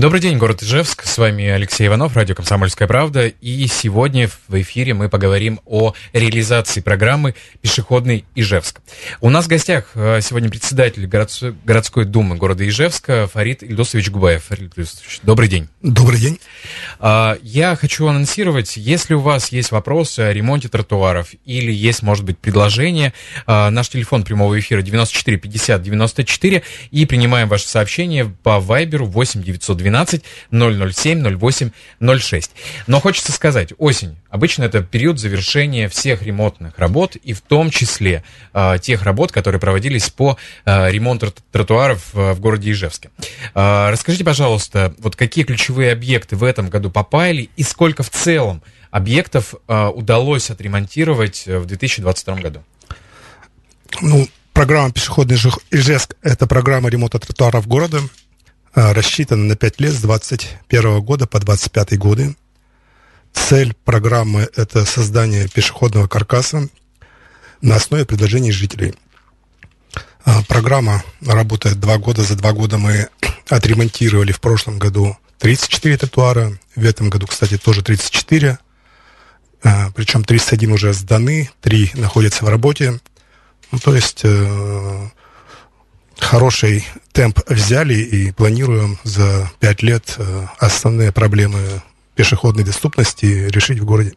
Добрый 0.00 0.22
день, 0.22 0.38
город 0.38 0.62
Ижевск. 0.62 1.04
С 1.04 1.18
вами 1.18 1.44
Алексей 1.46 1.86
Иванов, 1.86 2.16
радио 2.16 2.34
«Комсомольская 2.34 2.88
правда». 2.88 3.26
И 3.26 3.66
сегодня 3.66 4.30
в 4.48 4.58
эфире 4.62 4.94
мы 4.94 5.10
поговорим 5.10 5.60
о 5.66 5.92
реализации 6.14 6.80
программы 6.80 7.34
«Пешеходный 7.60 8.24
Ижевск». 8.34 8.80
У 9.20 9.28
нас 9.28 9.44
в 9.44 9.48
гостях 9.48 9.90
э, 9.94 10.20
сегодня 10.22 10.48
председатель 10.48 11.06
городской, 11.06 11.54
городской 11.66 12.06
думы 12.06 12.36
города 12.36 12.66
Ижевска 12.66 13.26
Фарид 13.26 13.62
Ильдосович 13.62 14.08
Губаев. 14.08 14.44
Фарид 14.44 14.72
Ильдосович, 14.74 15.20
добрый 15.22 15.50
день. 15.50 15.68
Добрый 15.82 16.18
день. 16.18 16.40
А, 16.98 17.36
я 17.42 17.76
хочу 17.76 18.06
анонсировать, 18.06 18.78
если 18.78 19.12
у 19.12 19.20
вас 19.20 19.52
есть 19.52 19.70
вопросы 19.70 20.20
о 20.20 20.32
ремонте 20.32 20.70
тротуаров 20.70 21.28
или 21.44 21.72
есть, 21.72 22.02
может 22.02 22.24
быть, 22.24 22.38
предложение, 22.38 23.12
а, 23.44 23.68
наш 23.68 23.90
телефон 23.90 24.22
прямого 24.22 24.58
эфира 24.58 24.80
94 24.80 25.36
50 25.36 25.82
94 25.82 26.62
и 26.90 27.04
принимаем 27.04 27.48
ваши 27.50 27.68
сообщения 27.68 28.24
по 28.42 28.60
Вайберу 28.60 29.04
8 29.04 29.42
900 29.42 29.89
912 29.90 30.24
007 30.94 31.38
08 31.38 32.18
06. 32.18 32.50
Но 32.86 33.00
хочется 33.00 33.32
сказать, 33.32 33.72
осень. 33.78 34.16
Обычно 34.30 34.64
это 34.64 34.82
период 34.82 35.18
завершения 35.18 35.88
всех 35.88 36.22
ремонтных 36.22 36.78
работ, 36.78 37.16
и 37.16 37.32
в 37.32 37.40
том 37.40 37.70
числе 37.70 38.24
э, 38.52 38.78
тех 38.80 39.02
работ, 39.02 39.32
которые 39.32 39.60
проводились 39.60 40.10
по 40.10 40.38
э, 40.64 40.90
ремонту 40.90 41.34
тротуаров 41.52 42.14
э, 42.14 42.32
в 42.32 42.40
городе 42.40 42.70
Ижевске. 42.70 43.10
Э, 43.54 43.90
расскажите, 43.90 44.24
пожалуйста, 44.24 44.94
вот 44.98 45.16
какие 45.16 45.44
ключевые 45.44 45.92
объекты 45.92 46.36
в 46.36 46.44
этом 46.44 46.68
году 46.68 46.90
попали 46.90 47.50
и 47.56 47.62
сколько 47.62 48.02
в 48.02 48.10
целом 48.10 48.62
объектов 48.90 49.54
э, 49.66 49.86
удалось 49.88 50.50
отремонтировать 50.50 51.46
в 51.46 51.66
2022 51.66 52.36
году? 52.36 52.64
Ну, 54.00 54.28
программа 54.52 54.92
«Пешеходный 54.92 55.36
Ижевск»— 55.70 56.14
это 56.22 56.46
программа 56.46 56.88
ремонта 56.88 57.18
тротуаров 57.18 57.66
города. 57.66 58.00
А, 58.72 58.94
рассчитана 58.94 59.44
на 59.44 59.56
5 59.56 59.80
лет 59.80 59.92
с 59.92 60.00
21 60.00 61.00
года 61.00 61.26
по 61.26 61.40
25 61.40 61.98
годы. 61.98 62.36
Цель 63.32 63.74
программы– 63.84 64.48
это 64.56 64.84
создание 64.84 65.48
пешеходного 65.48 66.06
каркаса 66.06 66.68
на 67.60 67.76
основе 67.76 68.04
предложений 68.04 68.52
жителей. 68.52 68.94
А, 70.24 70.42
программа 70.44 71.02
работает 71.20 71.80
два 71.80 71.98
года. 71.98 72.22
За 72.22 72.36
два 72.36 72.52
года 72.52 72.78
мы 72.78 73.08
отремонтировали 73.48 74.30
в 74.30 74.40
прошлом 74.40 74.78
году 74.78 75.16
34 75.38 75.96
тротуара. 75.96 76.52
В 76.76 76.84
этом 76.84 77.10
году, 77.10 77.26
кстати, 77.26 77.58
тоже 77.58 77.82
34. 77.82 78.58
А, 79.64 79.90
Причем 79.96 80.22
31 80.22 80.72
уже 80.72 80.92
сданы, 80.92 81.50
3 81.60 81.92
находятся 81.94 82.44
в 82.44 82.48
работе. 82.48 83.00
Ну, 83.72 83.78
то 83.78 83.94
есть 83.96 84.20
э, 84.22 85.08
хороший 86.22 86.86
темп 87.12 87.40
взяли 87.48 87.94
и 87.94 88.32
планируем 88.32 88.98
за 89.04 89.50
пять 89.60 89.82
лет 89.82 90.14
э, 90.18 90.46
основные 90.58 91.12
проблемы 91.12 91.58
пешеходной 92.14 92.64
доступности 92.64 93.48
решить 93.50 93.78
в 93.78 93.84
городе. 93.84 94.14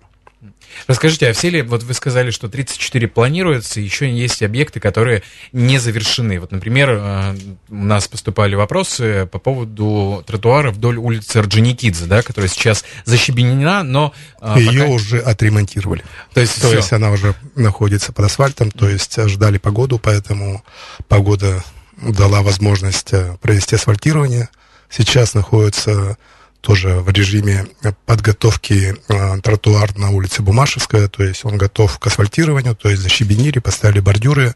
Расскажите, 0.87 1.29
а 1.29 1.33
все 1.33 1.49
ли, 1.49 1.61
вот 1.61 1.83
вы 1.83 1.93
сказали, 1.93 2.31
что 2.31 2.49
34 2.49 3.07
планируется, 3.07 3.79
еще 3.79 4.11
есть 4.11 4.41
объекты, 4.43 4.79
которые 4.79 5.23
не 5.51 5.77
завершены. 5.77 6.39
Вот, 6.39 6.51
например, 6.51 6.89
э, 6.91 7.35
у 7.69 7.75
нас 7.75 8.07
поступали 8.07 8.55
вопросы 8.55 9.27
по 9.31 9.39
поводу 9.39 10.23
тротуара 10.27 10.71
вдоль 10.71 10.97
улицы 10.97 11.37
Орджоникидзе, 11.37 12.05
да, 12.05 12.21
которая 12.21 12.49
сейчас 12.49 12.83
защебенена, 13.05 13.83
но... 13.83 14.13
Э, 14.41 14.55
Ее 14.57 14.81
пока... 14.81 14.93
уже 14.93 15.19
отремонтировали. 15.19 16.03
То 16.33 16.41
есть, 16.41 16.61
то 16.61 16.73
есть 16.73 16.91
она 16.91 17.11
уже 17.11 17.35
находится 17.55 18.11
под 18.11 18.25
асфальтом, 18.25 18.71
то 18.71 18.89
есть 18.89 19.17
ждали 19.29 19.57
погоду, 19.57 19.99
поэтому 19.99 20.63
погода 21.07 21.63
дала 22.11 22.41
возможность 22.41 23.13
э, 23.13 23.37
провести 23.41 23.75
асфальтирование. 23.75 24.49
Сейчас 24.89 25.33
находится 25.33 26.17
тоже 26.61 26.99
в 26.99 27.09
режиме 27.09 27.67
подготовки 28.05 28.95
э, 29.07 29.41
тротуар 29.41 29.97
на 29.97 30.11
улице 30.11 30.41
Бумашевская, 30.41 31.07
то 31.07 31.23
есть 31.23 31.43
он 31.43 31.57
готов 31.57 31.99
к 31.99 32.07
асфальтированию, 32.07 32.75
то 32.75 32.89
есть 32.89 33.01
защебенили, 33.01 33.59
поставили 33.59 33.99
бордюры, 33.99 34.55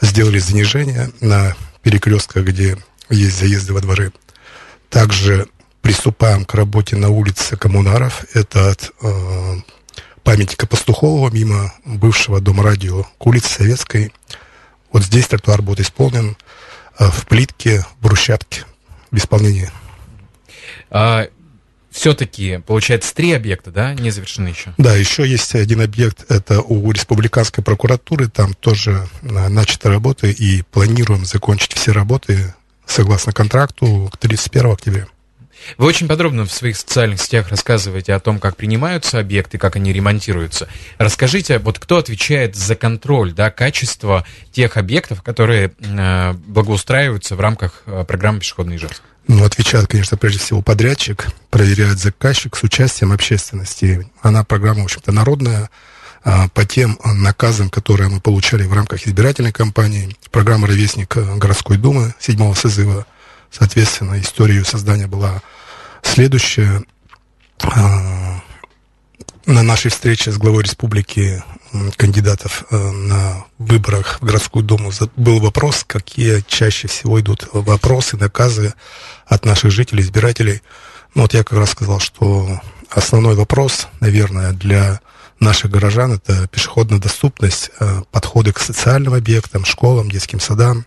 сделали 0.00 0.38
занижение 0.38 1.10
на 1.20 1.54
перекрестках, 1.82 2.44
где 2.44 2.78
есть 3.10 3.38
заезды 3.38 3.74
во 3.74 3.80
дворы. 3.80 4.12
Также 4.88 5.46
приступаем 5.82 6.44
к 6.44 6.54
работе 6.54 6.96
на 6.96 7.10
улице 7.10 7.56
Коммунаров, 7.56 8.24
это 8.32 8.70
от 8.70 8.92
э, 9.02 9.56
памятника 10.24 10.66
Пастухова 10.66 11.30
мимо 11.30 11.72
бывшего 11.84 12.40
дома 12.40 12.62
радио 12.62 13.04
к 13.18 13.26
улице 13.26 13.50
Советской. 13.50 14.12
Вот 14.90 15.04
здесь 15.04 15.28
тротуар 15.28 15.62
будет 15.62 15.80
исполнен 15.80 16.36
в 16.98 17.26
плитке, 17.26 17.84
брусчатке 18.00 18.64
в 19.10 19.16
исполнении. 19.16 19.70
А, 20.90 21.26
все-таки, 21.90 22.58
получается, 22.66 23.14
три 23.14 23.32
объекта, 23.32 23.70
да, 23.70 23.94
не 23.94 24.10
завершены 24.10 24.48
еще? 24.48 24.74
Да, 24.76 24.94
еще 24.94 25.26
есть 25.26 25.54
один 25.54 25.80
объект, 25.80 26.30
это 26.30 26.60
у 26.60 26.92
Республиканской 26.92 27.64
прокуратуры, 27.64 28.28
там 28.28 28.52
тоже 28.54 29.08
э, 29.22 29.48
начата 29.48 29.88
работа, 29.88 30.26
и 30.26 30.62
планируем 30.62 31.24
закончить 31.24 31.72
все 31.72 31.92
работы 31.92 32.54
согласно 32.86 33.32
контракту 33.32 34.10
к 34.12 34.18
31 34.18 34.72
октября. 34.72 35.06
Вы 35.78 35.86
очень 35.86 36.08
подробно 36.08 36.44
в 36.44 36.52
своих 36.52 36.76
социальных 36.76 37.20
сетях 37.20 37.48
рассказываете 37.48 38.14
о 38.14 38.20
том, 38.20 38.38
как 38.38 38.56
принимаются 38.56 39.18
объекты, 39.18 39.58
как 39.58 39.76
они 39.76 39.92
ремонтируются. 39.92 40.68
Расскажите, 40.98 41.58
вот 41.58 41.78
кто 41.78 41.98
отвечает 41.98 42.56
за 42.56 42.76
контроль, 42.76 43.32
да, 43.32 43.50
качества 43.50 44.24
тех 44.52 44.76
объектов, 44.76 45.22
которые 45.22 45.72
э, 45.78 46.32
благоустраиваются 46.32 47.36
в 47.36 47.40
рамках 47.40 47.82
э, 47.86 48.04
программы 48.06 48.40
«Пешеходный 48.40 48.76
Ижевск»? 48.76 49.02
Ну, 49.28 49.44
отвечает, 49.44 49.88
конечно, 49.88 50.16
прежде 50.16 50.38
всего 50.38 50.62
подрядчик, 50.62 51.26
проверяет 51.50 51.98
заказчик 51.98 52.56
с 52.56 52.62
участием 52.62 53.12
общественности. 53.12 54.08
Она 54.22 54.44
программа, 54.44 54.82
в 54.82 54.84
общем-то, 54.84 55.10
народная, 55.10 55.68
а, 56.22 56.48
по 56.48 56.64
тем 56.64 56.98
наказам, 57.04 57.68
которые 57.68 58.08
мы 58.08 58.20
получали 58.20 58.62
в 58.64 58.72
рамках 58.72 59.06
избирательной 59.06 59.52
кампании. 59.52 60.16
Программа 60.30 60.68
«Ровесник 60.68 61.16
городской 61.16 61.76
думы» 61.76 62.14
седьмого 62.20 62.54
созыва 62.54 63.04
Соответственно, 63.50 64.20
история 64.20 64.64
создания 64.64 65.06
была 65.06 65.40
следующая. 66.06 66.82
А, 67.62 68.40
на 69.46 69.62
нашей 69.62 69.90
встрече 69.90 70.32
с 70.32 70.38
главой 70.38 70.64
республики 70.64 71.42
кандидатов 71.96 72.64
э, 72.70 72.76
на 72.76 73.44
выборах 73.58 74.18
в 74.20 74.24
городскую 74.24 74.64
думу 74.64 74.90
был 75.16 75.40
вопрос, 75.40 75.84
какие 75.86 76.42
чаще 76.46 76.88
всего 76.88 77.20
идут 77.20 77.48
вопросы, 77.52 78.16
наказы 78.16 78.74
от 79.26 79.44
наших 79.44 79.70
жителей, 79.70 80.02
избирателей. 80.02 80.62
Ну 81.14 81.22
вот 81.22 81.34
я 81.34 81.44
как 81.44 81.58
раз 81.58 81.70
сказал, 81.70 82.00
что 82.00 82.60
основной 82.90 83.34
вопрос, 83.34 83.88
наверное, 84.00 84.52
для 84.52 85.00
наших 85.38 85.70
горожан 85.70 86.14
это 86.14 86.48
пешеходная 86.48 86.98
доступность, 86.98 87.70
э, 87.78 88.02
подходы 88.10 88.52
к 88.52 88.58
социальным 88.58 89.14
объектам, 89.14 89.64
школам, 89.64 90.10
детским 90.10 90.40
садам, 90.40 90.86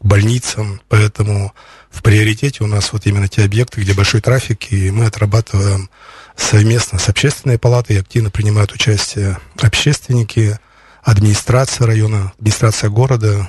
больницам, 0.00 0.80
поэтому 0.88 1.52
в 1.96 2.02
приоритете 2.02 2.62
у 2.62 2.66
нас 2.66 2.92
вот 2.92 3.06
именно 3.06 3.26
те 3.26 3.42
объекты, 3.42 3.80
где 3.80 3.94
большой 3.94 4.20
трафик, 4.20 4.70
и 4.70 4.90
мы 4.90 5.06
отрабатываем 5.06 5.88
совместно 6.36 6.98
с 6.98 7.08
общественной 7.08 7.58
палатой, 7.58 7.98
активно 7.98 8.30
принимают 8.30 8.72
участие 8.72 9.38
общественники, 9.60 10.58
администрация 11.02 11.86
района, 11.86 12.32
администрация 12.38 12.90
города, 12.90 13.48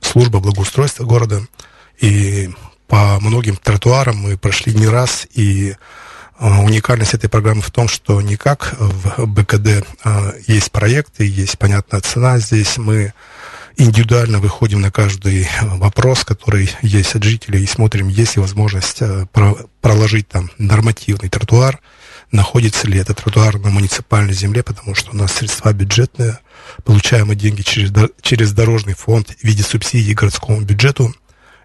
служба 0.00 0.38
благоустройства 0.38 1.04
города. 1.04 1.42
И 2.00 2.50
по 2.86 3.18
многим 3.18 3.56
тротуарам 3.56 4.16
мы 4.16 4.38
прошли 4.38 4.72
не 4.72 4.86
раз, 4.86 5.26
и 5.34 5.74
а, 6.38 6.60
уникальность 6.60 7.14
этой 7.14 7.28
программы 7.28 7.62
в 7.62 7.72
том, 7.72 7.88
что 7.88 8.20
не 8.20 8.36
как 8.36 8.76
в 8.78 9.26
БКД 9.26 9.84
а, 10.04 10.34
есть 10.46 10.70
проекты, 10.70 11.26
есть 11.26 11.58
понятная 11.58 12.00
цена, 12.00 12.38
здесь 12.38 12.76
мы 12.76 13.12
индивидуально 13.76 14.38
выходим 14.38 14.80
на 14.80 14.90
каждый 14.90 15.42
э, 15.42 15.48
вопрос, 15.62 16.24
который 16.24 16.70
есть 16.82 17.14
от 17.14 17.22
жителей, 17.22 17.62
и 17.62 17.66
смотрим, 17.66 18.08
есть 18.08 18.36
ли 18.36 18.42
возможность 18.42 19.02
э, 19.02 19.26
проложить 19.80 20.28
там 20.28 20.50
нормативный 20.58 21.28
тротуар, 21.28 21.80
находится 22.32 22.88
ли 22.88 22.98
этот 22.98 23.18
тротуар 23.18 23.58
на 23.58 23.70
муниципальной 23.70 24.32
земле, 24.32 24.62
потому 24.62 24.94
что 24.94 25.12
у 25.12 25.16
нас 25.16 25.32
средства 25.32 25.72
бюджетные, 25.72 26.38
получаем 26.84 27.28
мы 27.28 27.36
деньги 27.36 27.62
через, 27.62 27.92
через 28.22 28.52
дорожный 28.52 28.94
фонд 28.94 29.30
в 29.30 29.44
виде 29.44 29.62
субсидий 29.62 30.14
городскому 30.14 30.60
бюджету, 30.62 31.14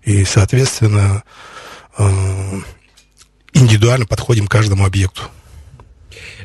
и, 0.03 0.25
соответственно, 0.25 1.23
э, 1.97 2.61
индивидуально 3.53 4.05
подходим 4.05 4.47
к 4.47 4.51
каждому 4.51 4.85
объекту. 4.85 5.23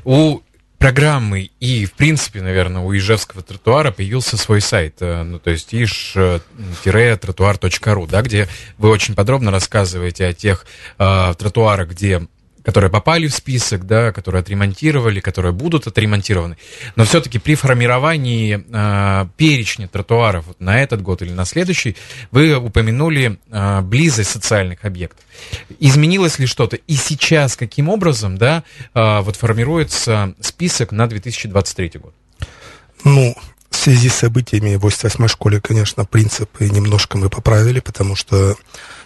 У 0.04 0.40
программы 0.78 1.50
и, 1.60 1.84
в 1.86 1.94
принципе, 1.94 2.42
наверное, 2.42 2.82
у 2.82 2.94
Ижевского 2.94 3.42
тротуара 3.42 3.90
появился 3.90 4.36
свой 4.36 4.60
сайт, 4.60 4.96
э, 5.00 5.22
ну, 5.22 5.38
то 5.38 5.50
есть 5.50 5.72
иж-тротуар.ру, 5.72 8.06
да, 8.06 8.20
где 8.22 8.48
вы 8.78 8.90
очень 8.90 9.14
подробно 9.14 9.50
рассказываете 9.50 10.26
о 10.26 10.32
тех 10.32 10.66
э, 10.98 11.34
тротуарах, 11.38 11.90
где 11.90 12.26
которые 12.66 12.90
попали 12.90 13.28
в 13.28 13.32
список, 13.32 13.86
да, 13.86 14.10
которые 14.10 14.40
отремонтировали, 14.40 15.20
которые 15.20 15.52
будут 15.52 15.86
отремонтированы. 15.86 16.56
Но 16.96 17.04
все-таки 17.04 17.38
при 17.38 17.54
формировании 17.54 18.60
э, 18.60 19.28
перечня 19.36 19.86
тротуаров 19.86 20.48
вот 20.48 20.60
на 20.60 20.82
этот 20.82 21.00
год 21.00 21.22
или 21.22 21.30
на 21.30 21.44
следующий 21.44 21.96
вы 22.32 22.56
упомянули 22.56 23.38
э, 23.52 23.80
близость 23.82 24.30
социальных 24.30 24.84
объектов. 24.84 25.24
Изменилось 25.78 26.40
ли 26.40 26.46
что-то? 26.46 26.74
И 26.74 26.96
сейчас 26.96 27.54
каким 27.54 27.88
образом, 27.88 28.36
да, 28.36 28.64
э, 28.94 29.20
вот 29.20 29.36
формируется 29.36 30.34
список 30.40 30.90
на 30.90 31.06
2023 31.06 32.00
год? 32.00 32.14
Ну, 33.04 33.36
в 33.70 33.76
связи 33.76 34.08
с 34.08 34.14
событиями 34.14 34.74
в 34.74 34.80
88 34.80 35.28
школе, 35.28 35.60
конечно, 35.60 36.04
принципы 36.04 36.68
немножко 36.68 37.16
мы 37.16 37.30
поправили, 37.30 37.78
потому 37.78 38.16
что 38.16 38.56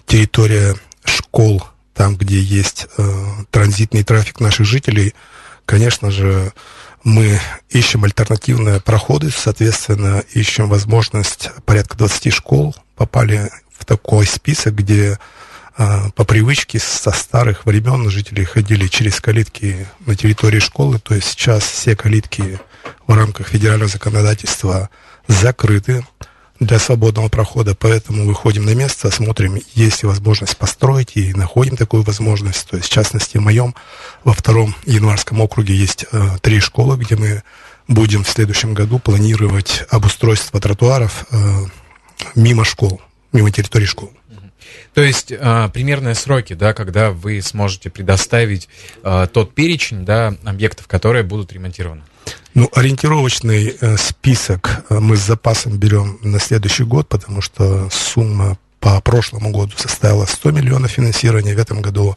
территория 0.07 0.77
школ, 1.05 1.63
там, 2.01 2.17
где 2.17 2.41
есть 2.41 2.87
э, 2.97 3.25
транзитный 3.51 4.05
трафик 4.05 4.41
наших 4.41 4.65
жителей, 4.65 5.13
конечно 5.67 6.11
же, 6.11 6.55
мы 7.05 7.39
ищем 7.69 8.05
альтернативные 8.05 8.81
проходы, 8.81 9.31
соответственно, 9.31 10.25
ищем 10.33 10.71
возможность, 10.71 11.51
порядка 11.67 11.99
20 11.99 12.33
школ 12.33 12.75
попали 12.97 13.51
в 13.71 13.85
такой 13.85 14.25
список, 14.25 14.77
где 14.77 15.19
э, 15.77 16.11
по 16.17 16.25
привычке 16.25 16.79
со 16.79 17.11
старых 17.11 17.67
времен 17.67 18.09
жители 18.09 18.45
ходили 18.45 18.87
через 18.87 19.21
калитки 19.21 19.87
на 20.07 20.17
территории 20.17 20.59
школы, 20.59 21.01
то 21.01 21.15
есть 21.15 21.29
сейчас 21.29 21.65
все 21.65 21.95
калитки 21.95 22.59
в 23.07 23.13
рамках 23.13 23.49
федерального 23.49 23.91
законодательства 23.91 24.89
закрыты 25.29 26.03
для 26.61 26.79
свободного 26.79 27.29
прохода, 27.29 27.75
поэтому 27.75 28.27
выходим 28.27 28.67
на 28.67 28.75
место, 28.75 29.11
смотрим, 29.11 29.59
есть 29.75 30.03
ли 30.03 30.09
возможность 30.09 30.57
построить, 30.59 31.17
и 31.17 31.33
находим 31.33 31.77
такую 31.77 32.03
возможность. 32.03 32.69
То 32.69 32.77
есть, 32.77 32.89
в 32.89 32.93
частности, 32.93 33.39
в 33.39 33.41
моем, 33.41 33.75
во 34.25 34.35
втором 34.35 34.75
январском 34.85 35.41
округе 35.41 35.75
есть 35.75 36.05
э, 36.13 36.39
три 36.43 36.61
школы, 36.61 36.99
где 36.99 37.17
мы 37.17 37.43
будем 37.89 38.25
в 38.25 38.29
следующем 38.29 38.75
году 38.75 38.99
планировать 38.99 39.85
обустройство 39.91 40.61
тротуаров 40.61 41.25
э, 41.31 41.37
мимо 42.35 42.65
школ, 42.65 43.01
мимо 43.33 43.51
территории 43.51 43.87
школ. 43.87 44.13
То 44.95 45.03
есть 45.03 45.33
а, 45.33 45.69
примерные 45.69 46.15
сроки, 46.15 46.55
да, 46.55 46.73
когда 46.73 47.11
вы 47.11 47.41
сможете 47.43 47.91
предоставить 47.91 48.69
а, 49.03 49.27
тот 49.27 49.55
перечень, 49.55 50.05
да, 50.05 50.35
объектов, 50.45 50.87
которые 50.87 51.23
будут 51.23 51.53
ремонтированы? 51.53 52.03
Ну, 52.55 52.69
ориентировочный 52.75 53.77
э, 53.81 53.97
список 53.97 54.85
э, 54.89 54.99
мы 54.99 55.17
с 55.17 55.21
запасом 55.21 55.79
берем 55.79 56.19
на 56.23 56.41
следующий 56.41 56.83
год, 56.83 57.09
потому 57.09 57.41
что 57.43 57.89
сумма 57.91 58.59
по 58.81 59.01
прошлому 59.01 59.51
году 59.51 59.73
составила 59.77 60.27
100 60.27 60.51
миллионов 60.51 60.91
финансирования, 60.91 61.55
в 61.55 61.59
этом 61.59 61.81
году 61.81 62.17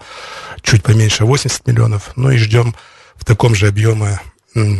чуть 0.61 0.81
поменьше 0.81 1.25
80 1.25 1.67
миллионов. 1.67 2.11
Ну 2.15 2.31
и 2.31 2.37
ждем 2.37 2.75
в 3.15 3.25
таком 3.25 3.53
же 3.53 3.67
объеме 3.67 4.19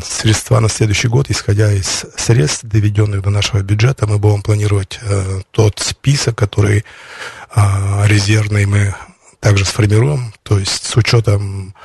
средства 0.04 0.60
на 0.60 0.70
следующий 0.70 1.08
год, 1.08 1.30
исходя 1.30 1.72
из 1.72 2.06
средств, 2.16 2.64
доведенных 2.64 3.22
до 3.24 3.30
нашего 3.30 3.62
бюджета, 3.62 4.06
мы 4.06 4.20
будем 4.20 4.44
планировать 4.44 5.00
э, 5.02 5.42
тот 5.52 5.80
список, 5.80 6.38
который 6.38 6.86
резервный 7.56 8.66
мы 8.66 8.96
также 9.40 9.66
сформируем, 9.66 10.34
то 10.44 10.58
есть 10.58 10.86
с 10.86 10.96
учетом 10.96 11.76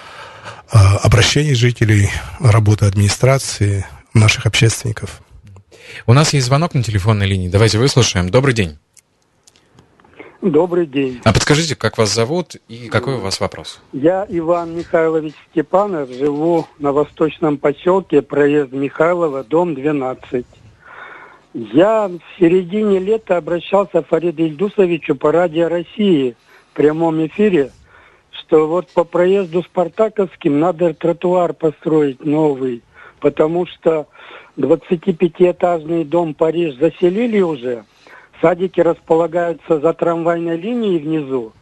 э, 0.72 0.76
обращений 1.02 1.54
жителей, 1.54 2.08
работы 2.40 2.86
администрации, 2.86 3.84
наших 4.14 4.46
общественников. 4.46 5.20
У 6.06 6.12
нас 6.12 6.32
есть 6.32 6.46
звонок 6.46 6.74
на 6.74 6.82
телефонной 6.82 7.26
линии. 7.26 7.48
Давайте 7.48 7.78
выслушаем. 7.78 8.28
Добрый 8.28 8.54
день. 8.54 8.78
Добрый 10.40 10.86
день. 10.86 11.20
А 11.24 11.32
подскажите, 11.32 11.74
как 11.74 11.98
вас 11.98 12.14
зовут 12.14 12.54
и 12.68 12.88
какой 12.88 13.14
у 13.14 13.20
вас 13.20 13.40
вопрос? 13.40 13.80
Я 13.92 14.24
Иван 14.28 14.76
Михайлович 14.76 15.34
Степанов, 15.50 16.10
живу 16.10 16.68
на 16.78 16.92
восточном 16.92 17.58
поселке, 17.58 18.22
проезд 18.22 18.70
Михайлова, 18.70 19.42
дом 19.42 19.74
12. 19.74 20.46
Я 21.72 22.08
в 22.08 22.20
середине 22.38 22.98
лета 22.98 23.36
обращался 23.36 24.02
к 24.02 24.08
Фариду 24.08 24.44
Ильдусовичу 24.44 25.16
по 25.16 25.32
радио 25.32 25.68
России 25.68 26.36
в 26.70 26.76
прямом 26.76 27.26
эфире, 27.26 27.72
что 28.30 28.68
вот 28.68 28.88
по 28.90 29.04
проезду 29.04 29.62
Спартаковским 29.62 30.60
надо 30.60 30.94
тротуар 30.94 31.52
построить 31.52 32.24
новый, 32.24 32.82
потому 33.20 33.66
что 33.66 34.06
25-этажный 34.56 36.04
дом 36.04 36.34
Париж 36.34 36.76
заселили 36.76 37.40
уже– 37.40 37.84
Садики 38.40 38.80
располагаются 38.80 39.80
за 39.80 39.92
трамвайной 39.92 40.56
линией 40.56 40.98
внизу, 40.98 41.52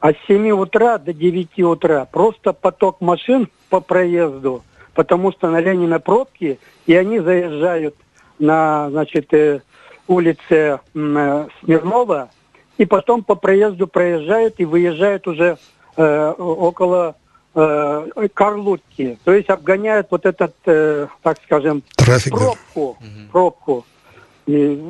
а 0.00 0.12
с 0.12 0.16
7 0.26 0.50
утра 0.50 0.98
до 0.98 1.12
9 1.12 1.60
утра 1.60 2.04
просто 2.04 2.52
поток 2.52 3.00
машин 3.00 3.48
по 3.70 3.80
проезду, 3.80 4.62
потому 4.94 5.32
что 5.32 5.50
на 5.50 5.60
Ленина 5.60 6.00
пробки, 6.00 6.58
и 6.86 6.94
они 6.94 7.20
заезжают 7.20 7.94
на, 8.38 8.90
значит, 8.90 9.32
э, 9.32 9.60
улице 10.08 10.40
э, 10.50 10.78
Смирнова, 10.94 12.30
и 12.78 12.84
потом 12.84 13.24
по 13.24 13.34
проезду 13.34 13.86
проезжают 13.86 14.54
и 14.58 14.64
выезжают 14.64 15.26
уже 15.26 15.58
э, 15.96 16.34
около 16.38 17.16
э, 17.54 18.28
Карлутки. 18.34 19.18
То 19.24 19.32
есть 19.32 19.48
обгоняют 19.48 20.08
вот 20.10 20.26
этот, 20.26 20.54
э, 20.66 21.08
так 21.22 21.38
скажем, 21.44 21.82
Трафик, 21.96 22.34
пробку. 22.34 22.96
Да. 23.00 23.06
пробку. 23.32 23.86
И 24.46 24.80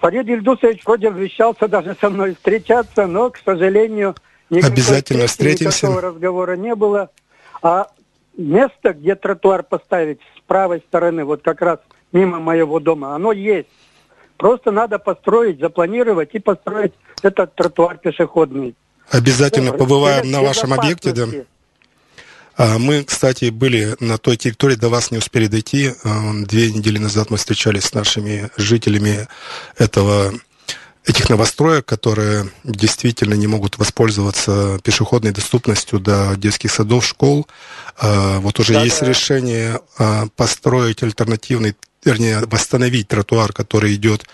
Фарид 0.00 0.26
Ильдусович 0.28 0.84
вроде 0.84 1.08
обещался 1.08 1.68
даже 1.68 1.96
со 2.00 2.10
мной 2.10 2.34
встречаться, 2.34 3.06
но, 3.06 3.30
к 3.30 3.38
сожалению, 3.44 4.16
Обязательно 4.50 5.26
встретимся. 5.26 5.86
никакого 5.86 6.00
разговора 6.00 6.56
не 6.56 6.74
было. 6.74 7.10
А 7.62 7.88
место, 8.36 8.92
где 8.92 9.14
тротуар 9.14 9.62
поставить 9.62 10.20
с 10.36 10.40
правой 10.42 10.80
стороны, 10.80 11.24
вот 11.24 11.42
как 11.42 11.62
раз 11.62 11.80
мимо 12.12 12.38
моего 12.38 12.80
дома, 12.80 13.14
оно 13.14 13.32
есть. 13.32 13.68
Просто 14.36 14.70
надо 14.70 14.98
построить, 14.98 15.60
запланировать 15.60 16.30
и 16.34 16.38
построить 16.38 16.92
этот 17.22 17.54
тротуар 17.54 17.96
пешеходный. 17.96 18.74
Обязательно 19.10 19.72
побываем 19.72 20.30
на 20.30 20.42
вашем 20.42 20.72
объекте, 20.72 21.12
да. 21.12 21.26
А, 22.58 22.78
мы, 22.78 23.04
кстати, 23.04 23.50
были 23.50 23.96
на 24.00 24.18
той 24.18 24.36
территории, 24.36 24.76
до 24.76 24.88
вас 24.88 25.10
не 25.10 25.18
успели 25.18 25.46
дойти. 25.46 25.92
А, 26.04 26.32
две 26.32 26.72
недели 26.72 26.98
назад 26.98 27.30
мы 27.30 27.36
встречались 27.36 27.84
с 27.84 27.94
нашими 27.94 28.50
жителями 28.56 29.28
этого 29.76 30.32
этих 31.04 31.28
новостроек, 31.28 31.84
которые 31.84 32.50
действительно 32.64 33.34
не 33.34 33.46
могут 33.46 33.78
воспользоваться 33.78 34.80
пешеходной 34.82 35.32
доступностью 35.32 36.00
до 36.00 36.34
детских 36.36 36.72
садов, 36.72 37.06
школ. 37.06 37.46
А, 37.98 38.40
вот 38.40 38.58
уже 38.58 38.72
да, 38.72 38.82
есть 38.82 39.00
да. 39.00 39.06
решение 39.06 39.80
построить 40.34 41.02
альтернативный, 41.02 41.76
вернее, 42.06 42.40
восстановить 42.46 43.08
тротуар, 43.08 43.52
который 43.52 43.94
идет 43.94 44.24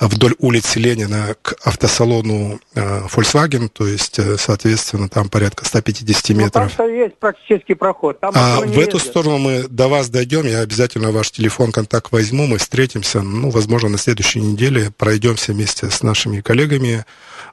вдоль 0.00 0.34
улицы 0.38 0.78
Ленина 0.78 1.34
к 1.42 1.56
автосалону 1.64 2.60
э, 2.74 3.00
Volkswagen, 3.12 3.68
то 3.68 3.86
есть, 3.86 4.18
э, 4.18 4.36
соответственно, 4.38 5.08
там 5.08 5.28
порядка 5.28 5.64
150 5.64 6.28
ну, 6.28 6.36
метров. 6.36 6.70
Ну, 6.70 6.76
там 6.76 6.94
есть 6.94 7.16
практически 7.16 7.74
проход. 7.74 8.20
Там 8.20 8.32
а 8.36 8.60
в 8.60 8.78
эту 8.78 8.98
сторону 8.98 9.38
мы 9.38 9.64
до 9.68 9.88
вас 9.88 10.08
дойдем, 10.08 10.46
я 10.46 10.60
обязательно 10.60 11.10
ваш 11.10 11.32
телефон, 11.32 11.72
контакт 11.72 12.12
возьму, 12.12 12.46
мы 12.46 12.58
встретимся, 12.58 13.22
ну, 13.22 13.50
возможно, 13.50 13.88
на 13.88 13.98
следующей 13.98 14.40
неделе 14.40 14.92
пройдемся 14.96 15.52
вместе 15.52 15.90
с 15.90 16.02
нашими 16.02 16.40
коллегами, 16.40 17.04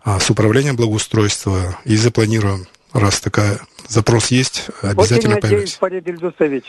а, 0.04 0.20
с 0.20 0.30
управлением 0.30 0.76
благоустройства 0.76 1.80
и 1.84 1.96
запланируем 1.96 2.68
раз 2.94 3.20
такая 3.20 3.60
запрос 3.88 4.28
есть, 4.28 4.68
обязательно 4.82 5.36
Очень 5.36 5.50
надеюсь, 5.50 5.74
появимся. 5.76 6.68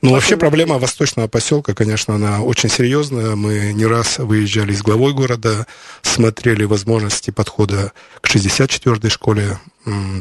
Ну, 0.00 0.12
вообще 0.12 0.36
проблема 0.36 0.78
восточного 0.78 1.28
поселка, 1.28 1.74
конечно, 1.74 2.14
она 2.14 2.40
очень 2.40 2.70
серьезная. 2.70 3.36
Мы 3.36 3.72
не 3.74 3.84
раз 3.84 4.18
выезжали 4.18 4.72
с 4.72 4.82
главой 4.82 5.12
города, 5.12 5.66
смотрели 6.02 6.64
возможности 6.64 7.30
подхода 7.30 7.92
к 8.20 8.28
64-й 8.28 9.10
школе. 9.10 9.58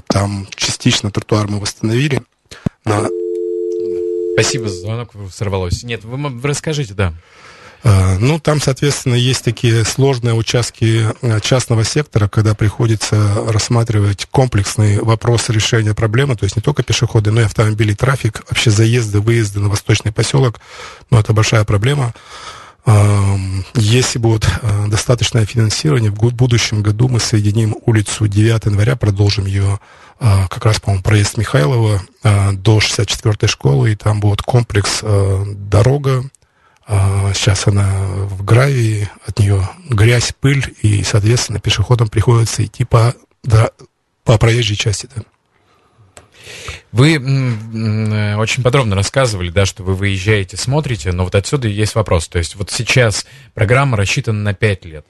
Там 0.07 0.47
частично 0.55 1.09
тротуар 1.09 1.47
мы 1.47 1.59
восстановили. 1.59 2.21
На... 2.83 3.07
Спасибо 4.33 4.67
за 4.67 4.81
звонок, 4.81 5.11
сорвалось. 5.31 5.83
Нет, 5.83 6.03
вы 6.03 6.47
расскажите, 6.47 6.93
да. 6.93 7.13
А, 7.83 8.17
ну, 8.19 8.39
там, 8.39 8.59
соответственно, 8.61 9.15
есть 9.15 9.43
такие 9.43 9.83
сложные 9.85 10.33
участки 10.33 11.05
э, 11.21 11.39
частного 11.41 11.83
сектора, 11.83 12.27
когда 12.27 12.55
приходится 12.55 13.43
рассматривать 13.47 14.27
комплексный 14.31 14.99
вопрос 14.99 15.49
решения 15.49 15.93
проблемы, 15.93 16.35
то 16.35 16.45
есть 16.45 16.55
не 16.55 16.61
только 16.61 16.83
пешеходы, 16.83 17.31
но 17.31 17.41
и 17.41 17.45
автомобили, 17.45 17.93
трафик, 17.93 18.43
вообще 18.49 18.71
заезды, 18.71 19.19
выезды 19.19 19.59
на 19.59 19.69
восточный 19.69 20.11
поселок, 20.11 20.59
ну, 21.11 21.19
это 21.19 21.33
большая 21.33 21.63
проблема. 21.63 22.13
А, 22.85 23.35
если 23.75 24.19
будет 24.19 24.47
э, 24.61 24.87
достаточное 24.87 25.45
финансирование, 25.45 26.11
в 26.11 26.33
будущем 26.33 26.81
году 26.81 27.07
мы 27.07 27.19
соединим 27.19 27.75
улицу 27.85 28.27
9 28.27 28.65
января, 28.65 28.95
продолжим 28.95 29.45
ее 29.45 29.79
как 30.17 30.63
раз, 30.63 30.79
по-моему, 30.79 31.03
проезд 31.03 31.35
Михайлова 31.35 32.01
до 32.23 32.77
64-й 32.77 33.49
школы, 33.49 33.91
и 33.91 33.95
там 33.97 34.21
будет 34.21 34.41
комплекс 34.41 34.99
э, 35.01 35.43
дорога, 35.45 36.23
сейчас 36.87 37.67
она 37.67 37.89
в 38.25 38.43
гравии, 38.43 39.09
от 39.25 39.39
нее 39.39 39.67
грязь, 39.89 40.33
пыль, 40.39 40.75
и, 40.81 41.03
соответственно, 41.03 41.59
пешеходам 41.59 42.09
приходится 42.09 42.63
идти 42.63 42.83
по, 42.83 43.15
да, 43.43 43.71
по 44.23 44.37
проезжей 44.37 44.75
части. 44.75 45.09
Да. 45.15 45.23
Вы 46.91 47.17
очень 48.37 48.63
подробно 48.63 48.95
рассказывали, 48.95 49.49
да, 49.49 49.65
что 49.65 49.83
вы 49.83 49.95
выезжаете, 49.95 50.57
смотрите, 50.57 51.11
но 51.11 51.23
вот 51.23 51.35
отсюда 51.35 51.67
есть 51.67 51.95
вопрос. 51.95 52.27
То 52.27 52.37
есть 52.37 52.55
вот 52.55 52.71
сейчас 52.71 53.25
программа 53.53 53.97
рассчитана 53.97 54.41
на 54.41 54.53
5 54.53 54.85
лет. 54.85 55.05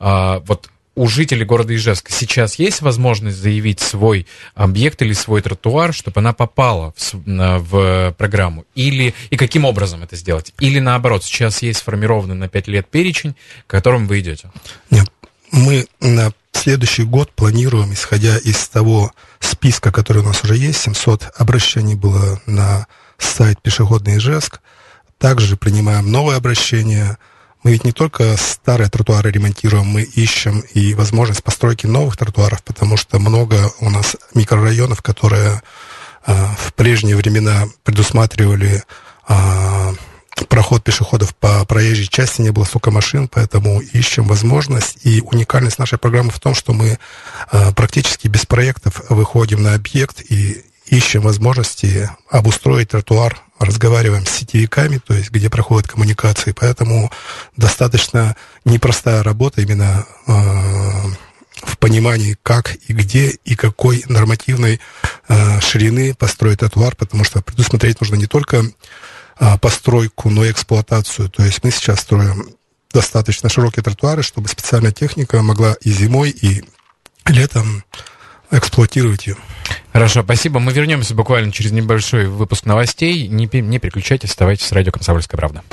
А, 0.00 0.40
вот 0.40 0.70
у 0.98 1.06
жителей 1.06 1.44
города 1.44 1.72
Ижевска 1.74 2.12
сейчас 2.12 2.56
есть 2.56 2.80
возможность 2.80 3.36
заявить 3.36 3.78
свой 3.78 4.26
объект 4.56 5.00
или 5.00 5.12
свой 5.12 5.40
тротуар, 5.42 5.94
чтобы 5.94 6.18
она 6.18 6.32
попала 6.32 6.92
в, 7.12 7.58
в 7.60 8.14
программу? 8.18 8.64
Или, 8.74 9.14
и 9.30 9.36
каким 9.36 9.64
образом 9.64 10.02
это 10.02 10.16
сделать? 10.16 10.52
Или 10.58 10.80
наоборот, 10.80 11.22
сейчас 11.22 11.62
есть 11.62 11.78
сформированный 11.78 12.34
на 12.34 12.48
5 12.48 12.66
лет 12.66 12.88
перечень, 12.88 13.36
к 13.68 13.70
которому 13.70 14.08
вы 14.08 14.18
идете? 14.18 14.50
Нет, 14.90 15.08
мы 15.52 15.86
на 16.00 16.32
следующий 16.50 17.04
год 17.04 17.30
планируем, 17.30 17.92
исходя 17.92 18.36
из 18.36 18.68
того 18.68 19.12
списка, 19.38 19.92
который 19.92 20.22
у 20.22 20.26
нас 20.26 20.42
уже 20.42 20.56
есть, 20.56 20.80
700 20.80 21.30
обращений 21.36 21.94
было 21.94 22.42
на 22.46 22.88
сайт 23.18 23.62
«Пешеходный 23.62 24.16
Ижевск», 24.16 24.60
также 25.18 25.56
принимаем 25.56 26.10
новые 26.10 26.36
обращения– 26.36 27.18
мы 27.62 27.72
ведь 27.72 27.84
не 27.84 27.92
только 27.92 28.36
старые 28.36 28.88
тротуары 28.88 29.30
ремонтируем, 29.30 29.86
мы 29.86 30.02
ищем 30.02 30.60
и 30.74 30.94
возможность 30.94 31.42
постройки 31.42 31.86
новых 31.86 32.16
тротуаров, 32.16 32.62
потому 32.62 32.96
что 32.96 33.18
много 33.18 33.70
у 33.80 33.90
нас 33.90 34.16
микрорайонов, 34.34 35.02
которые 35.02 35.62
э, 36.26 36.32
в 36.56 36.72
прежние 36.74 37.16
времена 37.16 37.66
предусматривали 37.82 38.84
э, 39.28 39.94
проход 40.48 40.84
пешеходов 40.84 41.34
по 41.34 41.64
проезжей 41.64 42.06
части, 42.06 42.40
не 42.42 42.50
было 42.50 42.64
столько 42.64 42.90
машин, 42.90 43.28
поэтому 43.28 43.80
ищем 43.80 44.24
возможность. 44.24 44.98
И 45.04 45.20
уникальность 45.20 45.78
нашей 45.78 45.98
программы 45.98 46.30
в 46.30 46.40
том, 46.40 46.54
что 46.54 46.72
мы 46.72 46.98
э, 47.50 47.72
практически 47.72 48.28
без 48.28 48.46
проектов 48.46 49.02
выходим 49.08 49.62
на 49.62 49.74
объект 49.74 50.20
и 50.20 50.64
ищем 50.90 51.22
возможности 51.22 52.10
обустроить 52.30 52.90
тротуар, 52.90 53.40
разговариваем 53.58 54.26
с 54.26 54.30
сетевиками, 54.30 54.98
то 54.98 55.14
есть 55.14 55.30
где 55.30 55.50
проходят 55.50 55.90
коммуникации, 55.90 56.52
поэтому 56.52 57.10
достаточно 57.56 58.36
непростая 58.64 59.22
работа 59.22 59.60
именно 59.60 60.06
э, 60.26 60.32
в 61.62 61.78
понимании, 61.78 62.36
как 62.42 62.76
и 62.86 62.92
где 62.92 63.30
и 63.44 63.56
какой 63.56 64.04
нормативной 64.08 64.80
э, 65.28 65.60
ширины 65.60 66.14
построить 66.14 66.60
тротуар, 66.60 66.94
потому 66.96 67.24
что 67.24 67.42
предусмотреть 67.42 68.00
нужно 68.00 68.14
не 68.14 68.26
только 68.26 68.64
э, 69.38 69.58
постройку, 69.58 70.30
но 70.30 70.44
и 70.44 70.52
эксплуатацию. 70.52 71.28
То 71.28 71.44
есть 71.44 71.64
мы 71.64 71.70
сейчас 71.70 72.00
строим 72.00 72.54
достаточно 72.92 73.48
широкие 73.48 73.82
тротуары, 73.82 74.22
чтобы 74.22 74.48
специальная 74.48 74.92
техника 74.92 75.42
могла 75.42 75.74
и 75.82 75.90
зимой, 75.90 76.30
и 76.30 76.64
летом 77.26 77.84
эксплуатировать 78.50 79.26
ее. 79.26 79.36
Хорошо, 79.98 80.22
спасибо. 80.22 80.60
Мы 80.60 80.72
вернемся 80.72 81.12
буквально 81.12 81.50
через 81.50 81.72
небольшой 81.72 82.26
выпуск 82.26 82.66
новостей. 82.66 83.26
Не, 83.26 83.48
не 83.52 83.78
переключайтесь, 83.80 84.30
оставайтесь 84.30 84.64
с 84.64 84.70
радио 84.70 84.92
«Комсомольская 84.92 85.36
правда». 85.36 85.64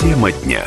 Тема 0.00 0.32
дня. 0.32 0.64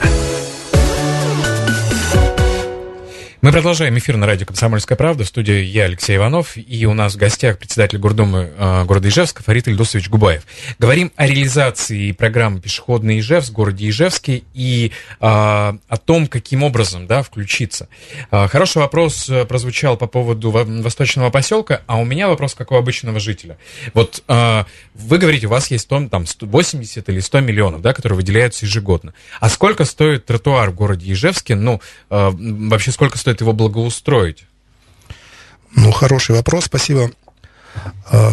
Мы 3.47 3.53
продолжаем 3.53 3.97
эфир 3.97 4.17
на 4.17 4.25
радио 4.27 4.45
«Комсомольская 4.45 4.97
правда». 4.97 5.23
В 5.23 5.27
студии 5.29 5.63
я, 5.63 5.85
Алексей 5.85 6.17
Иванов, 6.17 6.57
и 6.57 6.85
у 6.85 6.93
нас 6.93 7.13
в 7.13 7.17
гостях 7.17 7.57
председатель 7.57 7.97
Гордумы 7.97 8.51
э, 8.57 8.83
города 8.83 9.07
Ижевска 9.07 9.41
Фарид 9.41 9.69
Ильдусович 9.69 10.09
Губаев. 10.09 10.43
Говорим 10.79 11.13
о 11.15 11.25
реализации 11.25 12.11
программы 12.11 12.59
«Пешеходный 12.59 13.19
Ижевск» 13.21 13.51
в 13.51 13.53
городе 13.53 13.87
Ижевске 13.87 14.43
и 14.53 14.91
э, 14.91 14.91
о 15.21 15.97
том, 16.03 16.27
каким 16.27 16.61
образом 16.61 17.07
да, 17.07 17.23
включиться. 17.23 17.87
Э, 18.31 18.49
хороший 18.49 18.79
вопрос 18.79 19.29
э, 19.29 19.45
прозвучал 19.45 19.95
по 19.95 20.07
поводу 20.07 20.51
восточного 20.51 21.29
поселка, 21.29 21.83
а 21.87 22.01
у 22.01 22.03
меня 22.03 22.27
вопрос 22.27 22.53
как 22.53 22.73
у 22.73 22.75
обычного 22.75 23.21
жителя. 23.21 23.57
Вот 23.93 24.25
э, 24.27 24.65
вы 24.93 25.17
говорите, 25.19 25.47
у 25.47 25.51
вас 25.51 25.71
есть 25.71 25.87
там 25.87 26.09
80 26.11 27.09
или 27.09 27.19
100 27.21 27.39
миллионов, 27.39 27.81
да, 27.81 27.93
которые 27.93 28.17
выделяются 28.17 28.65
ежегодно. 28.65 29.13
А 29.39 29.47
сколько 29.47 29.85
стоит 29.85 30.25
тротуар 30.25 30.71
в 30.71 30.75
городе 30.75 31.13
Ижевске? 31.13 31.55
Ну, 31.55 31.79
э, 32.09 32.29
вообще 32.33 32.91
сколько 32.91 33.17
стоит 33.17 33.36
стоит 33.37 33.41
его 33.41 33.53
благоустроить? 33.53 34.45
Ну, 35.75 35.91
хороший 35.91 36.35
вопрос, 36.35 36.65
спасибо. 36.65 37.11
А, 38.09 38.31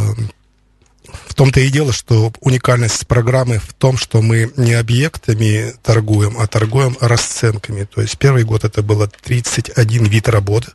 в 1.29 1.35
том-то 1.35 1.61
и 1.61 1.69
дело, 1.69 1.93
что 1.93 2.33
уникальность 2.41 3.07
программы 3.07 3.59
в 3.59 3.75
том, 3.75 3.99
что 3.99 4.23
мы 4.23 4.51
не 4.57 4.73
объектами 4.73 5.75
торгуем, 5.83 6.37
а 6.39 6.47
торгуем 6.47 6.97
расценками. 7.01 7.85
То 7.85 8.01
есть 8.01 8.19
первый 8.19 8.45
год 8.45 8.65
это 8.65 8.83
было 8.83 9.09
31 9.09 10.05
вид 10.05 10.29
работы. 10.29 10.73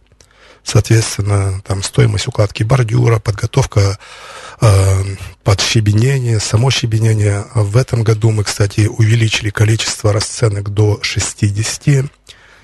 Соответственно, 0.64 1.62
там 1.66 1.82
стоимость 1.82 2.28
укладки 2.28 2.64
бордюра, 2.64 3.20
подготовка 3.20 3.98
э, 4.62 5.04
под 5.44 5.62
щебенение, 5.62 6.40
само 6.40 6.70
щебенение. 6.70 7.46
В 7.56 7.78
этом 7.78 8.04
году 8.04 8.32
мы, 8.32 8.44
кстати, 8.44 8.82
увеличили 8.82 9.50
количество 9.50 10.14
расценок 10.14 10.70
до 10.70 11.00
60. 11.02 12.12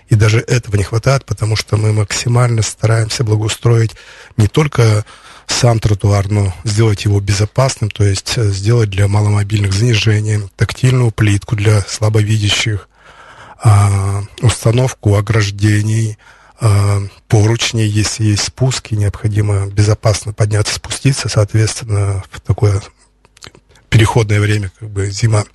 И 0.10 0.16
даже 0.16 0.40
этого 0.40 0.76
не 0.76 0.84
хватает, 0.84 1.26
потому 1.26 1.56
что 1.56 1.78
мы 1.78 1.92
максимально 1.92 2.62
стараемся 2.62 3.24
благоустроить 3.24 3.96
не 4.38 4.48
только 4.48 5.06
сам 5.48 5.80
тротуар, 5.80 6.30
но 6.30 6.54
сделать 6.64 7.06
его 7.06 7.20
безопасным, 7.20 7.90
то 7.90 8.04
есть 8.04 8.34
э, 8.38 8.50
сделать 8.50 8.90
для 8.90 9.08
маломобильных 9.08 9.74
занижение, 9.74 10.50
тактильную 10.56 11.12
плитку 11.12 11.56
для 11.56 11.82
слабовидящих, 11.82 12.90
а, 13.64 14.24
установку 14.42 15.16
ограждений, 15.16 16.18
а, 16.60 17.02
поручней, 17.28 17.88
если 17.88 18.26
есть 18.26 18.44
спуски, 18.44 18.96
необходимо 18.96 19.68
безопасно 19.68 20.34
подняться, 20.34 20.76
спуститься, 20.76 21.30
соответственно, 21.30 22.24
в 22.32 22.40
такое 22.42 22.82
переходное 23.90 24.40
время, 24.40 24.72
как 24.80 24.90
бы 24.90 25.10
зима, 25.10 25.46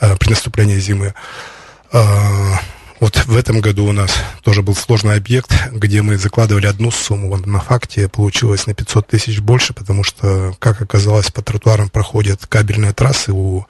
а, 0.00 0.16
при 0.16 0.30
наступлении 0.30 0.78
зимы. 0.78 1.14
Вот 3.00 3.16
в 3.24 3.34
этом 3.34 3.62
году 3.62 3.86
у 3.86 3.92
нас 3.92 4.14
тоже 4.42 4.60
был 4.60 4.74
сложный 4.74 5.16
объект, 5.16 5.50
где 5.72 6.02
мы 6.02 6.18
закладывали 6.18 6.66
одну 6.66 6.90
сумму. 6.90 7.34
На 7.38 7.58
факте 7.58 8.08
получилось 8.08 8.66
на 8.66 8.74
500 8.74 9.06
тысяч 9.06 9.40
больше, 9.40 9.72
потому 9.72 10.04
что, 10.04 10.54
как 10.58 10.82
оказалось, 10.82 11.30
по 11.30 11.40
тротуарам 11.40 11.88
проходят 11.88 12.46
кабельные 12.46 12.92
трассы 12.92 13.32
у 13.32 13.66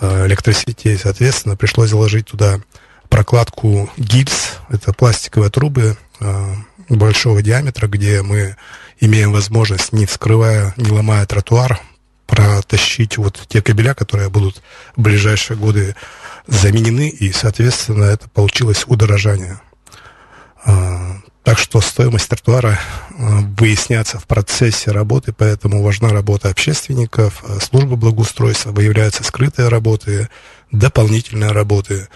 э, 0.00 0.26
электросетей. 0.26 0.96
Соответственно, 0.96 1.56
пришлось 1.56 1.90
заложить 1.90 2.28
туда 2.28 2.58
прокладку 3.10 3.90
гипс. 3.98 4.54
Это 4.70 4.94
пластиковые 4.94 5.50
трубы 5.50 5.98
э, 6.20 6.54
большого 6.88 7.42
диаметра, 7.42 7.86
где 7.86 8.22
мы 8.22 8.56
имеем 8.98 9.32
возможность, 9.32 9.92
не 9.92 10.06
вскрывая, 10.06 10.72
не 10.78 10.90
ломая 10.90 11.26
тротуар, 11.26 11.80
протащить 12.26 13.18
вот 13.18 13.38
те 13.46 13.60
кабеля, 13.60 13.92
которые 13.92 14.30
будут 14.30 14.62
в 14.96 15.02
ближайшие 15.02 15.58
годы 15.58 15.94
заменены, 16.46 17.08
и, 17.08 17.32
соответственно, 17.32 18.04
это 18.04 18.28
получилось 18.28 18.84
удорожание. 18.86 19.60
А, 20.64 21.18
так 21.42 21.58
что 21.58 21.80
стоимость 21.80 22.28
тротуара 22.28 22.78
а, 23.10 23.40
выясняется 23.58 24.18
в 24.18 24.26
процессе 24.26 24.90
работы, 24.90 25.32
поэтому 25.36 25.82
важна 25.82 26.10
работа 26.10 26.48
общественников, 26.48 27.44
а, 27.46 27.60
службы 27.60 27.96
благоустройства, 27.96 28.70
выявляются 28.70 29.24
скрытые 29.24 29.68
работы, 29.68 30.28
дополнительные 30.70 31.52
работы. 31.52 32.08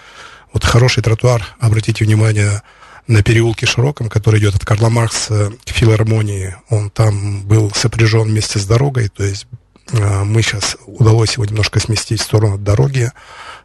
Вот 0.53 0.65
хороший 0.65 1.03
тротуар, 1.03 1.47
обратите 1.61 2.05
внимание, 2.05 2.63
на 3.09 3.23
переулке 3.23 3.67
Широком, 3.67 4.11
который 4.11 4.39
идет 4.39 4.55
от 4.55 4.65
Карла 4.67 4.91
Маркса 4.91 5.51
к 5.65 5.71
филармонии, 5.71 6.55
он 6.69 6.91
там 6.91 7.43
был 7.43 7.73
сопряжен 7.75 8.29
вместе 8.29 8.59
с 8.59 8.67
дорогой, 8.67 9.09
то 9.09 9.25
есть 9.25 9.47
мы 9.93 10.43
сейчас 10.43 10.77
удалось 10.87 11.35
его 11.35 11.45
немножко 11.45 11.81
сместить 11.81 12.21
в 12.21 12.25
сторону 12.25 12.59
дороги, 12.59 13.11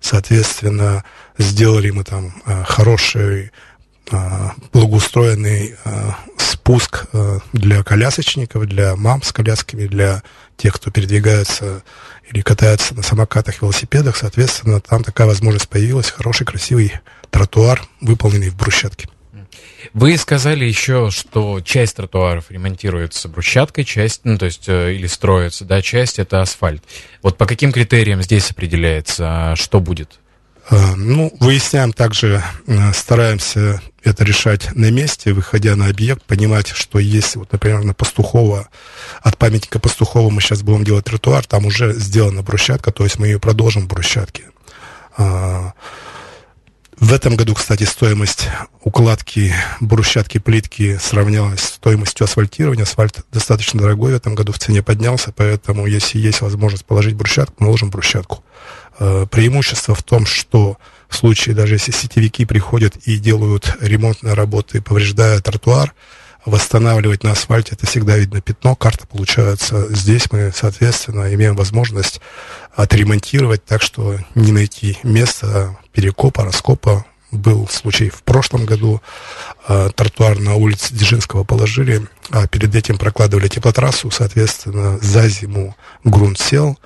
Соответственно, 0.04 1.06
сделали 1.38 1.90
мы 1.90 2.04
там 2.04 2.34
э, 2.46 2.66
хороший 2.66 3.52
э, 4.12 4.50
благоустроенный 4.74 5.76
спуск 6.38 7.06
для 7.54 7.84
колясочников, 7.84 8.66
для 8.66 8.96
мам 8.96 9.22
с 9.22 9.32
колясками, 9.32 9.88
для 9.88 10.24
тех, 10.58 10.74
кто 10.76 10.92
передвигается 10.92 11.84
или 12.30 12.42
катается 12.42 12.96
на 12.96 13.04
самокатах, 13.04 13.62
велосипедах. 13.62 14.18
Соответственно, 14.18 14.82
там 14.82 15.04
такая 15.04 15.28
возможность 15.28 15.70
появилась. 15.70 16.12
Хороший, 16.12 16.46
красивый 16.46 16.94
тротуар, 17.32 17.82
выполненный 18.02 18.50
в 18.50 18.56
брусчатке. 18.56 19.08
Вы 19.94 20.18
сказали 20.18 20.66
еще, 20.66 21.10
что 21.12 21.62
часть 21.62 21.96
тротуаров 21.98 22.50
ремонтируется 22.50 23.28
брусчаткой, 23.28 23.84
часть, 23.84 24.22
ну, 24.24 24.38
то 24.38 24.46
есть, 24.46 24.68
э, 24.68 24.94
или 24.94 25.08
строится, 25.08 25.66
да, 25.66 25.82
часть 25.82 26.20
это 26.20 26.42
асфальт. 26.42 26.84
Вот 27.22 27.38
по 27.38 27.46
каким 27.46 27.72
критериям 27.72 28.22
здесь 28.22 28.52
определяется, 28.52 29.52
а 29.52 29.56
что 29.56 29.80
будет? 29.80 30.20
А, 30.70 30.96
ну, 30.96 31.32
выясняем 31.40 31.92
также, 31.92 32.42
э, 32.68 32.94
стараемся 32.94 33.82
это 34.04 34.24
решать 34.24 34.74
на 34.76 34.92
месте, 34.92 35.34
выходя 35.34 35.76
на 35.76 35.88
объект, 35.88 36.24
понимать, 36.24 36.70
что 36.70 37.00
если, 37.00 37.40
вот, 37.40 37.52
например, 37.52 37.84
на 37.84 37.94
Пастухова, 37.94 38.70
от 39.22 39.38
памятника 39.38 39.80
Пастухова 39.80 40.30
мы 40.30 40.42
сейчас 40.42 40.62
будем 40.62 40.86
делать 40.86 41.06
тротуар, 41.06 41.46
там 41.46 41.66
уже 41.66 41.94
сделана 41.94 42.44
брусчатка, 42.44 42.92
то 42.92 43.04
есть 43.04 43.20
мы 43.20 43.28
ее 43.28 43.40
продолжим 43.40 43.84
в 43.84 43.88
брусчатке. 43.88 44.44
А, 45.18 45.74
В 47.00 47.12
этом 47.12 47.36
году, 47.36 47.54
кстати, 47.54 47.84
стоимость 47.84 48.50
укладки 48.84 49.54
брусчатки 49.80 50.38
плитки 50.38 50.98
сравнялась 50.98 51.62
с 51.62 51.74
стоимостью 51.76 52.26
асфальтирования. 52.26 52.84
Асфальт 52.84 53.26
достаточно 53.32 53.82
дорогой 53.82 54.14
в 54.14 54.16
этом 54.16 54.36
году 54.36 54.52
в 54.52 54.60
цене 54.60 54.84
поднялся, 54.84 55.34
поэтому 55.36 55.86
если 55.88 56.20
есть 56.20 56.42
возможность 56.42 56.86
положить 56.86 57.16
брусчатку, 57.16 57.56
мы 57.60 57.70
ложим 57.70 57.90
брусчатку. 57.90 58.44
Э, 59.00 59.26
преимущество 59.30 59.96
в 59.96 60.04
том, 60.04 60.26
что 60.26 60.78
в 61.10 61.16
случае, 61.16 61.56
даже 61.56 61.76
если 61.76 61.92
сетевики 61.92 62.46
приходят 62.46 62.96
и 63.06 63.18
делают 63.18 63.76
ремонтные 63.82 64.34
работы, 64.34 64.82
повреждая 64.82 65.40
тротуар, 65.40 65.94
восстанавливать 66.46 67.24
на 67.24 67.32
асфальте, 67.32 67.76
это 67.76 67.88
всегда 67.88 68.18
видно 68.18 68.42
пятно, 68.42 68.76
карта 68.76 69.08
получается. 69.08 69.88
Здесь 69.94 70.32
мы, 70.32 70.52
соответственно, 70.54 71.34
имеем 71.34 71.56
возможность 71.56 72.22
отремонтировать 72.76 73.64
так, 73.66 73.82
что 73.82 74.18
не 74.36 74.52
найти 74.52 74.98
места 75.04 75.78
перекопа, 75.94 76.44
раскопа. 76.44 77.06
Был 77.32 77.68
случай 77.68 78.10
в 78.10 78.22
прошлом 78.22 78.66
году, 78.66 79.02
э, 79.68 79.90
тротуар 79.96 80.38
на 80.38 80.54
улице 80.54 80.94
Дзержинского 80.94 81.44
положили, 81.44 82.08
а 82.30 82.46
перед 82.48 82.76
этим 82.76 83.00
прокладывали 83.00 83.48
теплотрассу, 83.48 84.12
соответственно, 84.12 85.00
за 85.00 85.28
зиму 85.28 85.76
грунт 86.04 86.38
сел, 86.40 86.78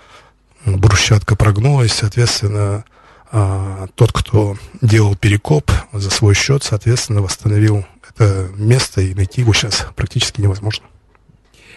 брусчатка 0.66 1.36
прогнулась, 1.36 1.92
соответственно, 1.92 2.86
э, 3.30 3.88
тот, 3.96 4.14
кто 4.14 4.56
делал 4.82 5.18
перекоп 5.18 5.70
за 5.92 6.10
свой 6.10 6.34
счет, 6.34 6.64
соответственно, 6.64 7.22
восстановил 7.22 7.86
это 8.17 8.50
место, 8.55 9.01
и 9.01 9.13
найти 9.13 9.41
его 9.41 9.53
сейчас 9.53 9.86
практически 9.95 10.41
невозможно. 10.41 10.86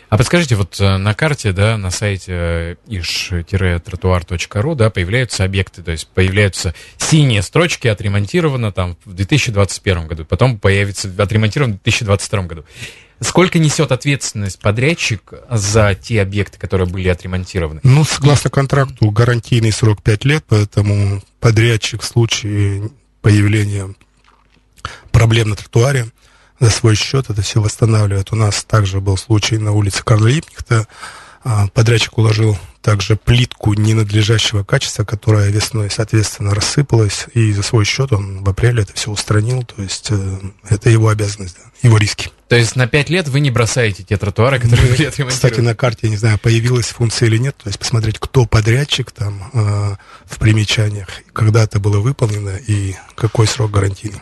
А 0.08 0.16
подскажите, 0.18 0.56
вот 0.56 0.80
э, 0.80 0.96
на 0.96 1.14
карте, 1.14 1.52
да, 1.52 1.76
на 1.78 1.92
сайте 1.92 2.78
ish-тротуар.ру, 2.88 4.74
да, 4.74 4.90
появляются 4.90 5.44
объекты, 5.44 5.84
то 5.84 5.92
есть 5.92 6.08
появляются 6.08 6.74
синие 6.96 7.42
строчки, 7.42 7.86
отремонтировано 7.86 8.72
там 8.72 8.96
в 9.04 9.12
2021 9.14 10.08
году, 10.08 10.24
потом 10.24 10.58
появится 10.58 11.08
отремонтировано 11.16 11.74
в 11.74 11.82
2022 11.84 12.42
году. 12.42 12.64
Сколько 13.20 13.60
несет 13.60 13.92
ответственность 13.92 14.58
подрядчик 14.58 15.32
за 15.48 15.94
те 15.94 16.22
объекты, 16.22 16.58
которые 16.58 16.88
были 16.88 17.06
отремонтированы? 17.08 17.78
Ну, 17.84 18.02
согласно 18.02 18.50
контракту, 18.50 19.08
гарантийный 19.12 19.70
срок 19.70 20.02
5 20.02 20.24
лет, 20.24 20.44
поэтому 20.48 21.22
подрядчик 21.38 22.02
в 22.02 22.06
случае 22.06 22.90
появления 23.22 23.94
проблем 25.12 25.50
на 25.50 25.56
тротуаре 25.56 26.06
за 26.60 26.70
свой 26.70 26.94
счет 26.94 27.30
это 27.30 27.42
все 27.42 27.60
восстанавливает. 27.60 28.32
У 28.32 28.36
нас 28.36 28.64
также 28.64 29.00
был 29.00 29.16
случай 29.16 29.58
на 29.58 29.72
улице 29.72 30.04
Карла 30.04 30.28
Липнихта. 30.28 30.86
А, 31.42 31.68
подрядчик 31.68 32.18
уложил 32.18 32.56
также 32.82 33.16
плитку 33.16 33.72
ненадлежащего 33.72 34.62
качества, 34.62 35.04
которая 35.04 35.48
весной, 35.50 35.90
соответственно, 35.90 36.54
рассыпалась, 36.54 37.26
и 37.32 37.52
за 37.52 37.62
свой 37.62 37.86
счет 37.86 38.12
он 38.12 38.44
в 38.44 38.48
апреле 38.48 38.82
это 38.82 38.92
все 38.92 39.10
устранил, 39.10 39.62
то 39.62 39.82
есть 39.82 40.08
э, 40.10 40.38
это 40.68 40.90
его 40.90 41.08
обязанность, 41.08 41.56
да, 41.56 41.70
его 41.82 41.96
риски. 41.96 42.30
То 42.48 42.56
есть 42.56 42.76
на 42.76 42.86
пять 42.86 43.08
лет 43.08 43.28
вы 43.28 43.40
не 43.40 43.50
бросаете 43.50 44.02
те 44.02 44.18
тротуары, 44.18 44.58
которые 44.58 44.82
Мы, 44.82 44.96
были 44.96 45.06
отремонтированы? 45.06 45.30
Кстати, 45.30 45.60
на 45.60 45.74
карте, 45.74 46.00
я 46.02 46.10
не 46.10 46.16
знаю, 46.16 46.38
появилась 46.38 46.86
функция 46.86 47.28
или 47.28 47.38
нет, 47.38 47.56
то 47.56 47.68
есть 47.68 47.78
посмотреть, 47.78 48.18
кто 48.18 48.44
подрядчик 48.44 49.10
там 49.10 49.50
э, 49.52 49.96
в 50.26 50.38
примечаниях, 50.38 51.08
когда 51.32 51.64
это 51.64 51.80
было 51.80 52.00
выполнено 52.00 52.56
и 52.66 52.96
какой 53.14 53.46
срок 53.46 53.70
гарантийный. 53.70 54.20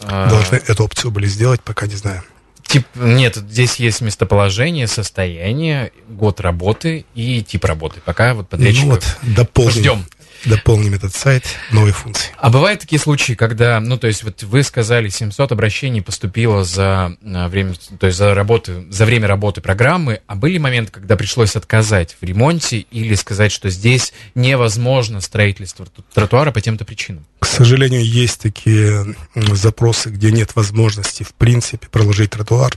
А... 0.00 0.28
Должны 0.28 0.56
эту 0.56 0.84
опцию 0.84 1.10
были 1.10 1.26
сделать, 1.26 1.60
пока 1.62 1.86
не 1.86 1.94
знаю. 1.94 2.22
Тип, 2.62 2.84
нет, 2.96 3.36
здесь 3.36 3.76
есть 3.76 4.00
местоположение, 4.00 4.88
состояние, 4.88 5.92
год 6.08 6.40
работы 6.40 7.04
и 7.14 7.42
тип 7.42 7.64
работы. 7.64 8.00
Пока 8.04 8.34
вот 8.34 8.48
подрядчик... 8.48 8.84
Ну 8.84 8.90
вот, 8.90 9.16
дополним. 9.22 9.72
Ждем 9.72 10.06
дополним 10.44 10.94
этот 10.94 11.14
сайт 11.14 11.44
новой 11.72 11.92
функции. 11.92 12.30
А 12.38 12.50
бывают 12.50 12.80
такие 12.80 12.98
случаи, 12.98 13.32
когда, 13.32 13.80
ну, 13.80 13.96
то 13.96 14.06
есть 14.06 14.22
вот 14.22 14.42
вы 14.42 14.62
сказали, 14.62 15.08
700 15.08 15.52
обращений 15.52 16.02
поступило 16.02 16.64
за 16.64 17.16
а, 17.24 17.48
время, 17.48 17.74
то 17.98 18.06
есть 18.06 18.18
за 18.18 18.34
работы, 18.34 18.86
за 18.90 19.04
время 19.04 19.28
работы 19.28 19.60
программы, 19.60 20.20
а 20.26 20.34
были 20.34 20.58
моменты, 20.58 20.92
когда 20.92 21.16
пришлось 21.16 21.56
отказать 21.56 22.16
в 22.20 22.24
ремонте 22.24 22.78
или 22.78 23.14
сказать, 23.14 23.52
что 23.52 23.70
здесь 23.70 24.12
невозможно 24.34 25.20
строительство 25.20 25.86
тротуара 26.12 26.52
по 26.52 26.60
тем-то 26.60 26.84
причинам? 26.84 27.24
К 27.40 27.46
сожалению, 27.46 28.04
есть 28.04 28.40
такие 28.40 29.14
запросы, 29.34 30.10
где 30.10 30.30
нет 30.30 30.54
возможности, 30.54 31.22
в 31.22 31.34
принципе, 31.34 31.88
проложить 31.88 32.30
тротуар. 32.30 32.72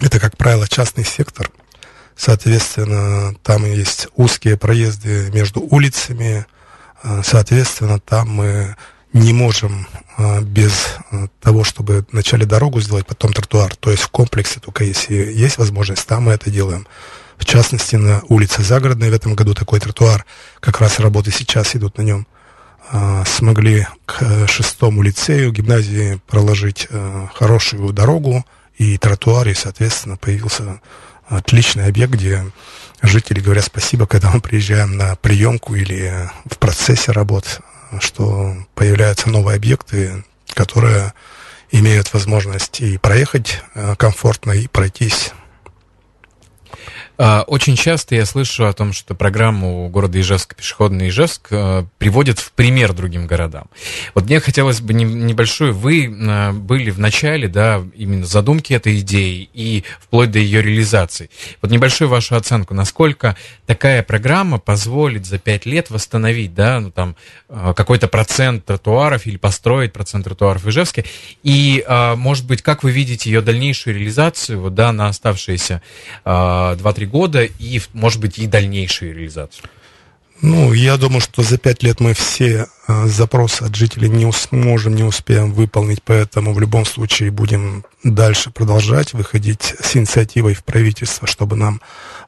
Это, 0.00 0.20
как 0.20 0.36
правило, 0.36 0.68
частный 0.68 1.04
сектор. 1.04 1.50
Соответственно, 2.16 3.34
там 3.42 3.64
есть 3.64 4.08
узкие 4.16 4.56
проезды 4.56 5.30
между 5.32 5.60
улицами, 5.60 6.46
Э, 6.48 6.57
соответственно, 7.22 8.00
там 8.00 8.30
мы 8.30 8.76
не 9.12 9.32
можем 9.32 9.86
э, 10.16 10.40
без 10.42 10.96
э, 11.10 11.28
того, 11.40 11.64
чтобы 11.64 12.04
вначале 12.12 12.44
дорогу 12.44 12.80
сделать, 12.80 13.06
потом 13.06 13.32
тротуар. 13.32 13.74
То 13.76 13.90
есть 13.90 14.02
в 14.02 14.08
комплексе, 14.08 14.60
только 14.60 14.84
если 14.84 15.14
есть 15.14 15.58
возможность, 15.58 16.06
там 16.06 16.24
мы 16.24 16.32
это 16.32 16.50
делаем. 16.50 16.86
В 17.38 17.44
частности, 17.44 17.96
на 17.96 18.22
улице 18.28 18.62
Загородной 18.62 19.10
в 19.10 19.14
этом 19.14 19.34
году 19.34 19.54
такой 19.54 19.80
тротуар, 19.80 20.26
как 20.60 20.80
раз 20.80 20.98
работы 20.98 21.30
сейчас 21.30 21.76
идут 21.76 21.96
на 21.96 22.02
нем, 22.02 22.26
смогли 23.26 23.86
к 24.06 24.48
шестому 24.48 25.02
лицею 25.02 25.52
гимназии 25.52 26.20
проложить 26.26 26.88
хорошую 27.34 27.92
дорогу 27.92 28.44
и 28.76 28.98
тротуар, 28.98 29.46
и, 29.46 29.54
соответственно, 29.54 30.16
появился 30.16 30.80
отличный 31.28 31.86
объект, 31.86 32.14
где 32.14 32.44
жители 33.02 33.40
говорят 33.40 33.64
спасибо, 33.64 34.06
когда 34.06 34.30
мы 34.30 34.40
приезжаем 34.40 34.96
на 34.96 35.16
приемку 35.16 35.74
или 35.74 36.30
в 36.50 36.58
процессе 36.58 37.12
работ, 37.12 37.60
что 38.00 38.56
появляются 38.74 39.30
новые 39.30 39.56
объекты, 39.56 40.24
которые 40.54 41.12
имеют 41.70 42.12
возможность 42.12 42.80
и 42.80 42.98
проехать 42.98 43.62
э, 43.74 43.94
комфортно, 43.96 44.52
и 44.52 44.66
пройтись 44.66 45.32
очень 47.18 47.74
часто 47.74 48.14
я 48.14 48.24
слышу 48.24 48.66
о 48.66 48.72
том, 48.72 48.92
что 48.92 49.16
программу 49.16 49.88
города 49.88 50.20
Ижевск, 50.20 50.54
пешеходный 50.54 51.08
Ижевск, 51.08 51.48
э, 51.50 51.84
приводят 51.98 52.38
в 52.38 52.52
пример 52.52 52.92
другим 52.92 53.26
городам. 53.26 53.64
Вот 54.14 54.26
мне 54.26 54.38
хотелось 54.38 54.80
бы 54.80 54.94
небольшой, 54.94 55.72
вы 55.72 56.04
э, 56.06 56.52
были 56.52 56.90
в 56.90 57.00
начале, 57.00 57.48
да, 57.48 57.82
именно 57.96 58.24
задумки 58.24 58.72
этой 58.72 59.00
идеи 59.00 59.50
и 59.52 59.82
вплоть 60.00 60.30
до 60.30 60.38
ее 60.38 60.62
реализации. 60.62 61.28
Вот 61.60 61.72
небольшую 61.72 62.08
вашу 62.08 62.36
оценку, 62.36 62.72
насколько 62.72 63.36
такая 63.66 64.04
программа 64.04 64.60
позволит 64.60 65.26
за 65.26 65.38
пять 65.38 65.66
лет 65.66 65.90
восстановить, 65.90 66.54
да, 66.54 66.78
ну 66.78 66.92
там 66.92 67.16
какой-то 67.48 68.06
процент 68.06 68.64
тротуаров 68.66 69.26
или 69.26 69.38
построить 69.38 69.92
процент 69.92 70.24
тротуаров 70.24 70.62
в 70.62 70.70
Ижевске, 70.70 71.04
и, 71.42 71.84
может 72.16 72.46
быть, 72.46 72.62
как 72.62 72.82
вы 72.82 72.90
видите 72.90 73.30
ее 73.30 73.40
дальнейшую 73.40 73.96
реализацию, 73.96 74.60
вот, 74.60 74.74
да, 74.74 74.92
на 74.92 75.08
оставшиеся 75.08 75.82
2-3 76.24 77.07
года 77.08 77.44
и, 77.44 77.80
может 77.92 78.20
быть, 78.20 78.38
и 78.38 78.46
дальнейшую 78.46 79.14
реализацию? 79.14 79.64
Ну, 80.40 80.72
я 80.72 80.96
думаю, 80.96 81.20
что 81.20 81.42
за 81.42 81.58
пять 81.58 81.82
лет 81.82 81.98
мы 81.98 82.14
все 82.14 82.68
э, 82.86 83.06
запросы 83.06 83.62
от 83.64 83.74
жителей 83.74 84.08
не 84.08 84.30
сможем, 84.30 84.94
не 84.94 85.02
успеем 85.02 85.52
выполнить, 85.52 86.00
поэтому 86.04 86.52
в 86.52 86.60
любом 86.60 86.84
случае 86.84 87.32
будем 87.32 87.84
дальше 88.04 88.50
продолжать 88.50 89.14
выходить 89.14 89.74
с 89.82 89.96
инициативой 89.96 90.54
в 90.54 90.62
правительство, 90.62 91.26
чтобы 91.26 91.56
нам 91.56 91.80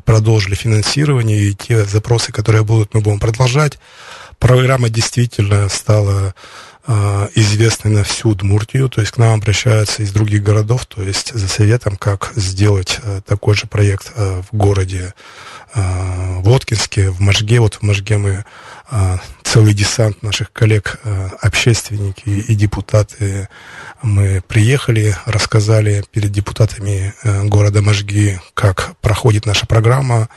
продолжили 0.05 0.57
финансирование, 0.57 1.41
и 1.41 1.55
те 1.55 1.85
запросы, 1.85 2.33
которые 2.33 2.65
будут, 2.65 2.95
мы 2.95 3.01
будем 3.01 3.21
продолжать. 3.21 3.79
Программа 4.41 4.89
действительно 4.89 5.69
стала 5.69 6.35
э, 6.91 7.29
известной 7.35 7.93
на 7.93 8.05
всю 8.05 8.31
Удмуртию, 8.31 8.89
то 8.89 9.01
есть 9.01 9.13
к 9.13 9.19
нам 9.19 9.35
обращаются 9.35 10.03
из 10.03 10.13
других 10.13 10.43
городов, 10.43 10.87
то 10.87 11.03
есть 11.03 11.33
за 11.33 11.49
советом, 11.49 11.97
как 11.97 12.33
сделать 12.35 12.99
э, 13.03 13.21
такой 13.25 13.55
же 13.55 13.67
проект 13.67 14.13
э, 14.15 14.43
в 14.51 14.57
городе 14.57 15.15
э, 15.75 16.41
Воткинске, 16.41 17.11
в 17.11 17.21
Можге. 17.21 17.61
Вот 17.61 17.77
в 17.77 17.83
Можге 17.83 18.19
мы 18.19 18.45
целый 19.45 19.73
десант 19.73 20.21
наших 20.25 20.53
коллег, 20.53 20.99
общественники 21.41 22.29
и 22.29 22.55
депутаты, 22.57 23.49
мы 24.03 24.43
приехали, 24.49 25.17
рассказали 25.27 26.03
перед 26.11 26.33
депутатами 26.33 27.15
города 27.45 27.83
Можги, 27.83 28.41
как 28.55 28.97
проходит 29.01 29.47
наша 29.47 29.67
программа, 29.67 30.29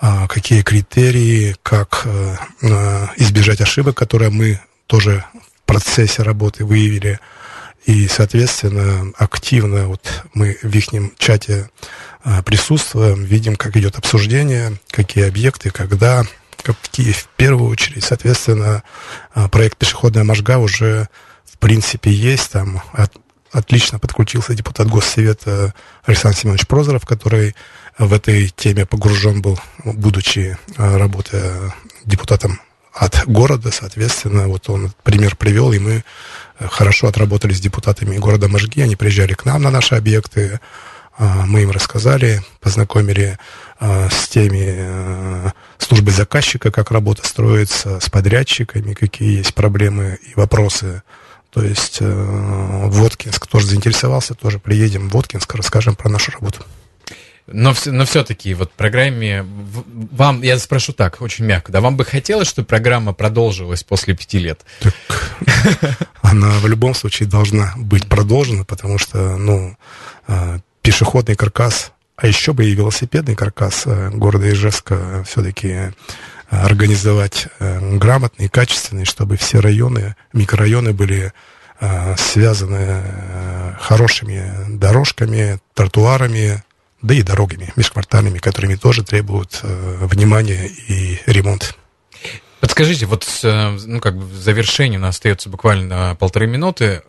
какие 0.00 0.62
критерии, 0.62 1.54
как 1.62 2.06
избежать 3.18 3.60
ошибок, 3.60 3.94
которые 3.94 4.30
мы 4.30 4.58
тоже 4.86 5.22
процессе 5.68 6.22
работы 6.22 6.64
выявили. 6.64 7.20
И, 7.84 8.08
соответственно, 8.08 9.12
активно 9.16 9.86
вот 9.86 10.24
мы 10.34 10.58
в 10.62 10.74
их 10.74 10.86
чате 11.18 11.70
а, 12.24 12.42
присутствуем, 12.42 13.22
видим, 13.22 13.54
как 13.54 13.76
идет 13.76 13.96
обсуждение, 13.96 14.78
какие 14.90 15.28
объекты, 15.28 15.70
когда, 15.70 16.24
какие 16.62 17.12
в 17.12 17.28
первую 17.36 17.70
очередь. 17.70 18.02
Соответственно, 18.02 18.82
а, 19.32 19.48
проект 19.48 19.76
«Пешеходная 19.78 20.24
Можга» 20.24 20.58
уже 20.58 21.08
в 21.44 21.58
принципе 21.58 22.10
есть. 22.10 22.50
Там 22.52 22.82
от, 22.92 23.12
отлично 23.52 23.98
подключился 23.98 24.54
депутат 24.54 24.88
Госсовета 24.88 25.74
Александр 26.04 26.36
Семенович 26.36 26.66
Прозоров, 26.66 27.06
который 27.06 27.54
в 27.98 28.12
этой 28.12 28.48
теме 28.48 28.86
погружен 28.86 29.42
был, 29.42 29.58
будучи 29.84 30.56
а, 30.76 30.98
работая 30.98 31.74
депутатом 32.04 32.60
от 32.98 33.26
города, 33.26 33.70
соответственно, 33.70 34.48
вот 34.48 34.68
он 34.68 34.92
пример 35.02 35.36
привел, 35.36 35.72
и 35.72 35.78
мы 35.78 36.04
хорошо 36.58 37.06
отработали 37.06 37.52
с 37.52 37.60
депутатами 37.60 38.18
города 38.18 38.48
Можги, 38.48 38.80
они 38.80 38.96
приезжали 38.96 39.34
к 39.34 39.44
нам 39.44 39.62
на 39.62 39.70
наши 39.70 39.94
объекты, 39.94 40.60
мы 41.18 41.62
им 41.62 41.70
рассказали, 41.70 42.42
познакомили 42.60 43.38
с 43.80 44.28
теми 44.28 45.52
службой 45.78 46.12
заказчика, 46.12 46.70
как 46.70 46.90
работа 46.90 47.26
строится, 47.26 48.00
с 48.00 48.08
подрядчиками, 48.10 48.94
какие 48.94 49.38
есть 49.38 49.54
проблемы 49.54 50.18
и 50.22 50.34
вопросы. 50.34 51.02
То 51.50 51.62
есть 51.62 52.00
в 52.00 52.90
Воткинск 52.90 53.46
тоже 53.46 53.66
заинтересовался, 53.68 54.34
тоже 54.34 54.58
приедем 54.58 55.08
в 55.08 55.12
Воткинск, 55.12 55.54
расскажем 55.54 55.96
про 55.96 56.08
нашу 56.08 56.32
работу. 56.32 56.64
Но, 57.50 57.74
но 57.86 58.04
все-таки 58.04 58.52
вот 58.52 58.72
программе 58.72 59.44
вам, 60.12 60.42
я 60.42 60.58
спрошу 60.58 60.92
так, 60.92 61.20
очень 61.22 61.46
мягко, 61.46 61.72
да, 61.72 61.80
вам 61.80 61.96
бы 61.96 62.04
хотелось, 62.04 62.48
чтобы 62.48 62.66
программа 62.66 63.14
продолжилась 63.14 63.82
после 63.82 64.14
пяти 64.14 64.38
лет? 64.38 64.60
Так, 64.80 64.94
она 66.20 66.50
в 66.58 66.66
любом 66.66 66.94
случае 66.94 67.28
должна 67.28 67.72
быть 67.76 68.06
продолжена, 68.06 68.64
потому 68.64 68.98
что, 68.98 69.36
ну, 69.36 69.76
а, 70.26 70.58
пешеходный 70.82 71.36
каркас, 71.36 71.92
а 72.16 72.26
еще 72.26 72.52
бы 72.52 72.66
и 72.66 72.74
велосипедный 72.74 73.34
каркас 73.34 73.84
э, 73.86 74.10
города 74.10 74.50
Ижевска 74.50 75.24
все-таки 75.26 75.92
организовать 76.50 77.48
э, 77.60 77.96
грамотный, 77.96 78.48
качественный, 78.48 79.04
чтобы 79.04 79.36
все 79.36 79.60
районы, 79.60 80.16
микрорайоны 80.32 80.92
были 80.92 81.32
э, 81.80 82.16
связаны 82.16 83.02
хорошими 83.80 84.76
дорожками, 84.76 85.60
тротуарами, 85.74 86.62
да 87.02 87.14
и 87.14 87.22
дорогами 87.22 87.72
межквартальными, 87.76 88.38
которыми 88.38 88.74
тоже 88.74 89.04
требуют 89.04 89.60
э, 89.62 89.98
внимания 90.06 90.66
и 90.66 91.18
ремонт. 91.26 91.76
Подскажите, 92.60 93.06
вот 93.06 93.26
э, 93.44 93.78
ну, 93.86 94.00
как 94.00 94.16
бы 94.16 94.24
в 94.24 94.34
завершении 94.34 94.96
у 94.96 95.00
нас 95.00 95.16
остается 95.16 95.48
буквально 95.48 96.16
полторы 96.18 96.46
минуты. 96.46 97.02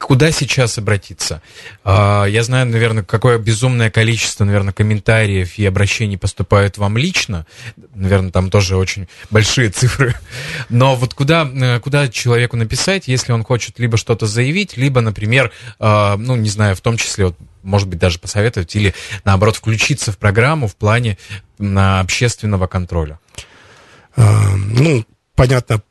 Куда 0.00 0.32
сейчас 0.32 0.78
обратиться? 0.78 1.42
А, 1.84 2.24
я 2.24 2.42
знаю, 2.42 2.66
наверное, 2.66 3.04
какое 3.04 3.38
безумное 3.38 3.90
количество, 3.90 4.44
наверное, 4.44 4.72
комментариев 4.72 5.58
и 5.58 5.66
обращений 5.66 6.16
поступают 6.16 6.78
вам 6.78 6.96
лично. 6.96 7.46
Наверное, 7.94 8.30
там 8.30 8.50
тоже 8.50 8.76
очень 8.76 9.08
большие 9.30 9.68
цифры. 9.68 10.14
Но 10.70 10.96
вот 10.96 11.12
куда, 11.12 11.48
э, 11.52 11.80
куда 11.80 12.08
человеку 12.08 12.56
написать, 12.56 13.08
если 13.08 13.32
он 13.32 13.44
хочет 13.44 13.78
либо 13.78 13.98
что-то 13.98 14.26
заявить, 14.26 14.78
либо, 14.78 15.02
например, 15.02 15.52
а, 15.78 16.16
ну, 16.16 16.34
не 16.34 16.48
знаю, 16.48 16.74
в 16.74 16.80
том 16.80 16.96
числе 16.96 17.26
вот 17.26 17.36
может 17.62 17.88
быть, 17.88 17.98
даже 17.98 18.18
посоветовать 18.18 18.74
или, 18.74 18.94
наоборот, 19.26 19.54
включиться 19.54 20.12
в 20.12 20.16
программу 20.16 20.66
в 20.66 20.76
плане 20.76 21.18
общественного 21.58 22.68
контроля? 22.68 23.20
А, 24.16 24.56
ну, 24.56 25.04
понятно, 25.34 25.82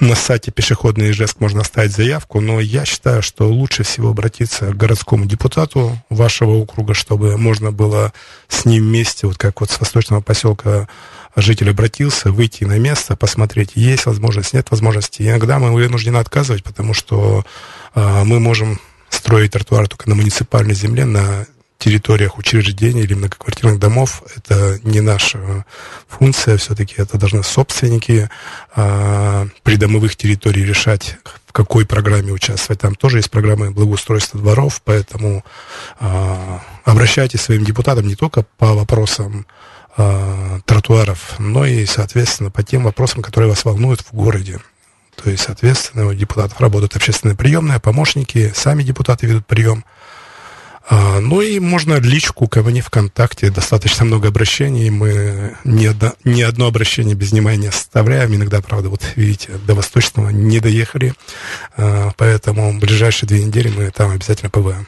на 0.00 0.14
сайте 0.14 0.50
пешеходный 0.50 1.10
Ижевск 1.10 1.40
можно 1.40 1.60
оставить 1.60 1.92
заявку, 1.92 2.40
но 2.40 2.60
я 2.60 2.84
считаю, 2.84 3.22
что 3.22 3.48
лучше 3.48 3.82
всего 3.82 4.10
обратиться 4.10 4.66
к 4.66 4.76
городскому 4.76 5.26
депутату 5.26 5.98
вашего 6.10 6.50
округа, 6.50 6.94
чтобы 6.94 7.36
можно 7.38 7.72
было 7.72 8.12
с 8.48 8.64
ним 8.64 8.84
вместе, 8.84 9.26
вот 9.26 9.38
как 9.38 9.60
вот 9.60 9.70
с 9.70 9.80
восточного 9.80 10.20
поселка 10.20 10.88
житель 11.34 11.70
обратился, 11.70 12.32
выйти 12.32 12.64
на 12.64 12.78
место, 12.78 13.16
посмотреть, 13.16 13.72
есть 13.74 14.06
возможность, 14.06 14.54
нет 14.54 14.70
возможности. 14.70 15.22
Иногда 15.22 15.58
мы 15.58 15.72
вынуждены 15.72 16.16
отказывать, 16.16 16.64
потому 16.64 16.94
что 16.94 17.44
э, 17.94 18.24
мы 18.24 18.40
можем 18.40 18.80
строить 19.10 19.52
тротуар 19.52 19.88
только 19.88 20.08
на 20.08 20.14
муниципальной 20.14 20.74
земле, 20.74 21.04
на 21.04 21.46
территориях 21.78 22.38
учреждений 22.38 23.02
или 23.02 23.14
многоквартирных 23.14 23.78
домов. 23.78 24.22
Это 24.36 24.78
не 24.82 25.00
наша 25.00 25.64
функция, 26.08 26.56
все-таки 26.56 26.94
это 26.98 27.18
должны 27.18 27.42
собственники 27.42 28.30
а, 28.74 29.46
придомовых 29.62 30.16
территорий 30.16 30.64
решать, 30.64 31.18
в 31.46 31.52
какой 31.52 31.86
программе 31.86 32.32
участвовать. 32.32 32.80
Там 32.80 32.94
тоже 32.94 33.18
есть 33.18 33.30
программы 33.30 33.70
благоустройства 33.70 34.40
дворов, 34.40 34.80
поэтому 34.84 35.44
а, 36.00 36.62
обращайтесь 36.84 37.42
своим 37.42 37.64
депутатам 37.64 38.06
не 38.06 38.16
только 38.16 38.44
по 38.58 38.74
вопросам 38.74 39.46
а, 39.96 40.60
тротуаров, 40.64 41.38
но 41.38 41.66
и, 41.66 41.86
соответственно, 41.86 42.50
по 42.50 42.62
тем 42.62 42.84
вопросам, 42.84 43.22
которые 43.22 43.50
вас 43.50 43.64
волнуют 43.64 44.00
в 44.00 44.12
городе. 44.12 44.60
То 45.22 45.30
есть, 45.30 45.44
соответственно, 45.44 46.06
у 46.06 46.14
депутатов 46.14 46.60
работают 46.60 46.94
общественные 46.94 47.36
приемные, 47.36 47.80
помощники, 47.80 48.52
сами 48.54 48.82
депутаты 48.82 49.26
ведут 49.26 49.46
прием. 49.46 49.84
А, 50.88 51.20
ну 51.20 51.40
и 51.40 51.58
можно 51.58 51.94
личку 51.98 52.46
ко 52.46 52.62
мне 52.62 52.80
ВКонтакте, 52.80 53.50
достаточно 53.50 54.04
много 54.04 54.28
обращений, 54.28 54.88
мы 54.90 55.56
ни 55.64 55.86
одно, 55.86 56.12
ни 56.22 56.42
одно 56.42 56.66
обращение 56.66 57.16
без 57.16 57.32
внимания 57.32 57.70
оставляем, 57.70 58.34
иногда, 58.34 58.60
правда, 58.62 58.88
вот 58.88 59.02
видите, 59.16 59.50
до 59.66 59.74
Восточного 59.74 60.30
не 60.30 60.60
доехали, 60.60 61.12
а, 61.76 62.12
поэтому 62.16 62.72
в 62.72 62.78
ближайшие 62.78 63.26
две 63.26 63.42
недели 63.42 63.68
мы 63.68 63.90
там 63.90 64.12
обязательно 64.12 64.48
побываем. 64.48 64.86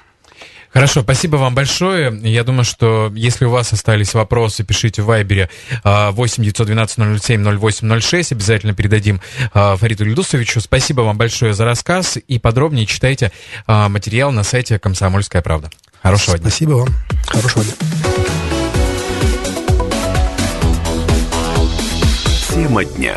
Хорошо, 0.70 1.00
спасибо 1.00 1.36
вам 1.36 1.54
большое. 1.54 2.16
Я 2.22 2.44
думаю, 2.44 2.64
что 2.64 3.10
если 3.16 3.46
у 3.46 3.50
вас 3.50 3.72
остались 3.72 4.12
вопросы, 4.12 4.64
пишите 4.64 5.00
в 5.00 5.06
Вайбере 5.06 5.48
8 5.82 6.44
912 6.44 7.22
007 7.22 7.58
0806. 7.58 8.32
Обязательно 8.32 8.74
передадим 8.74 9.20
а, 9.54 9.76
Фариту 9.76 10.04
Ильдусовичу. 10.04 10.60
Спасибо 10.60 11.00
вам 11.00 11.16
большое 11.16 11.54
за 11.54 11.64
рассказ 11.64 12.18
и 12.28 12.38
подробнее 12.38 12.84
читайте 12.84 13.32
материал 13.66 14.30
на 14.30 14.42
сайте 14.42 14.78
«Комсомольская 14.78 15.40
правда». 15.40 15.70
Хорошего 16.02 16.38
дня. 16.38 16.50
Спасибо 16.50 16.72
вам. 16.72 16.88
Хорошего 17.26 17.64
дня. 17.64 17.74
Тема 22.54 22.84
дня. 22.84 23.16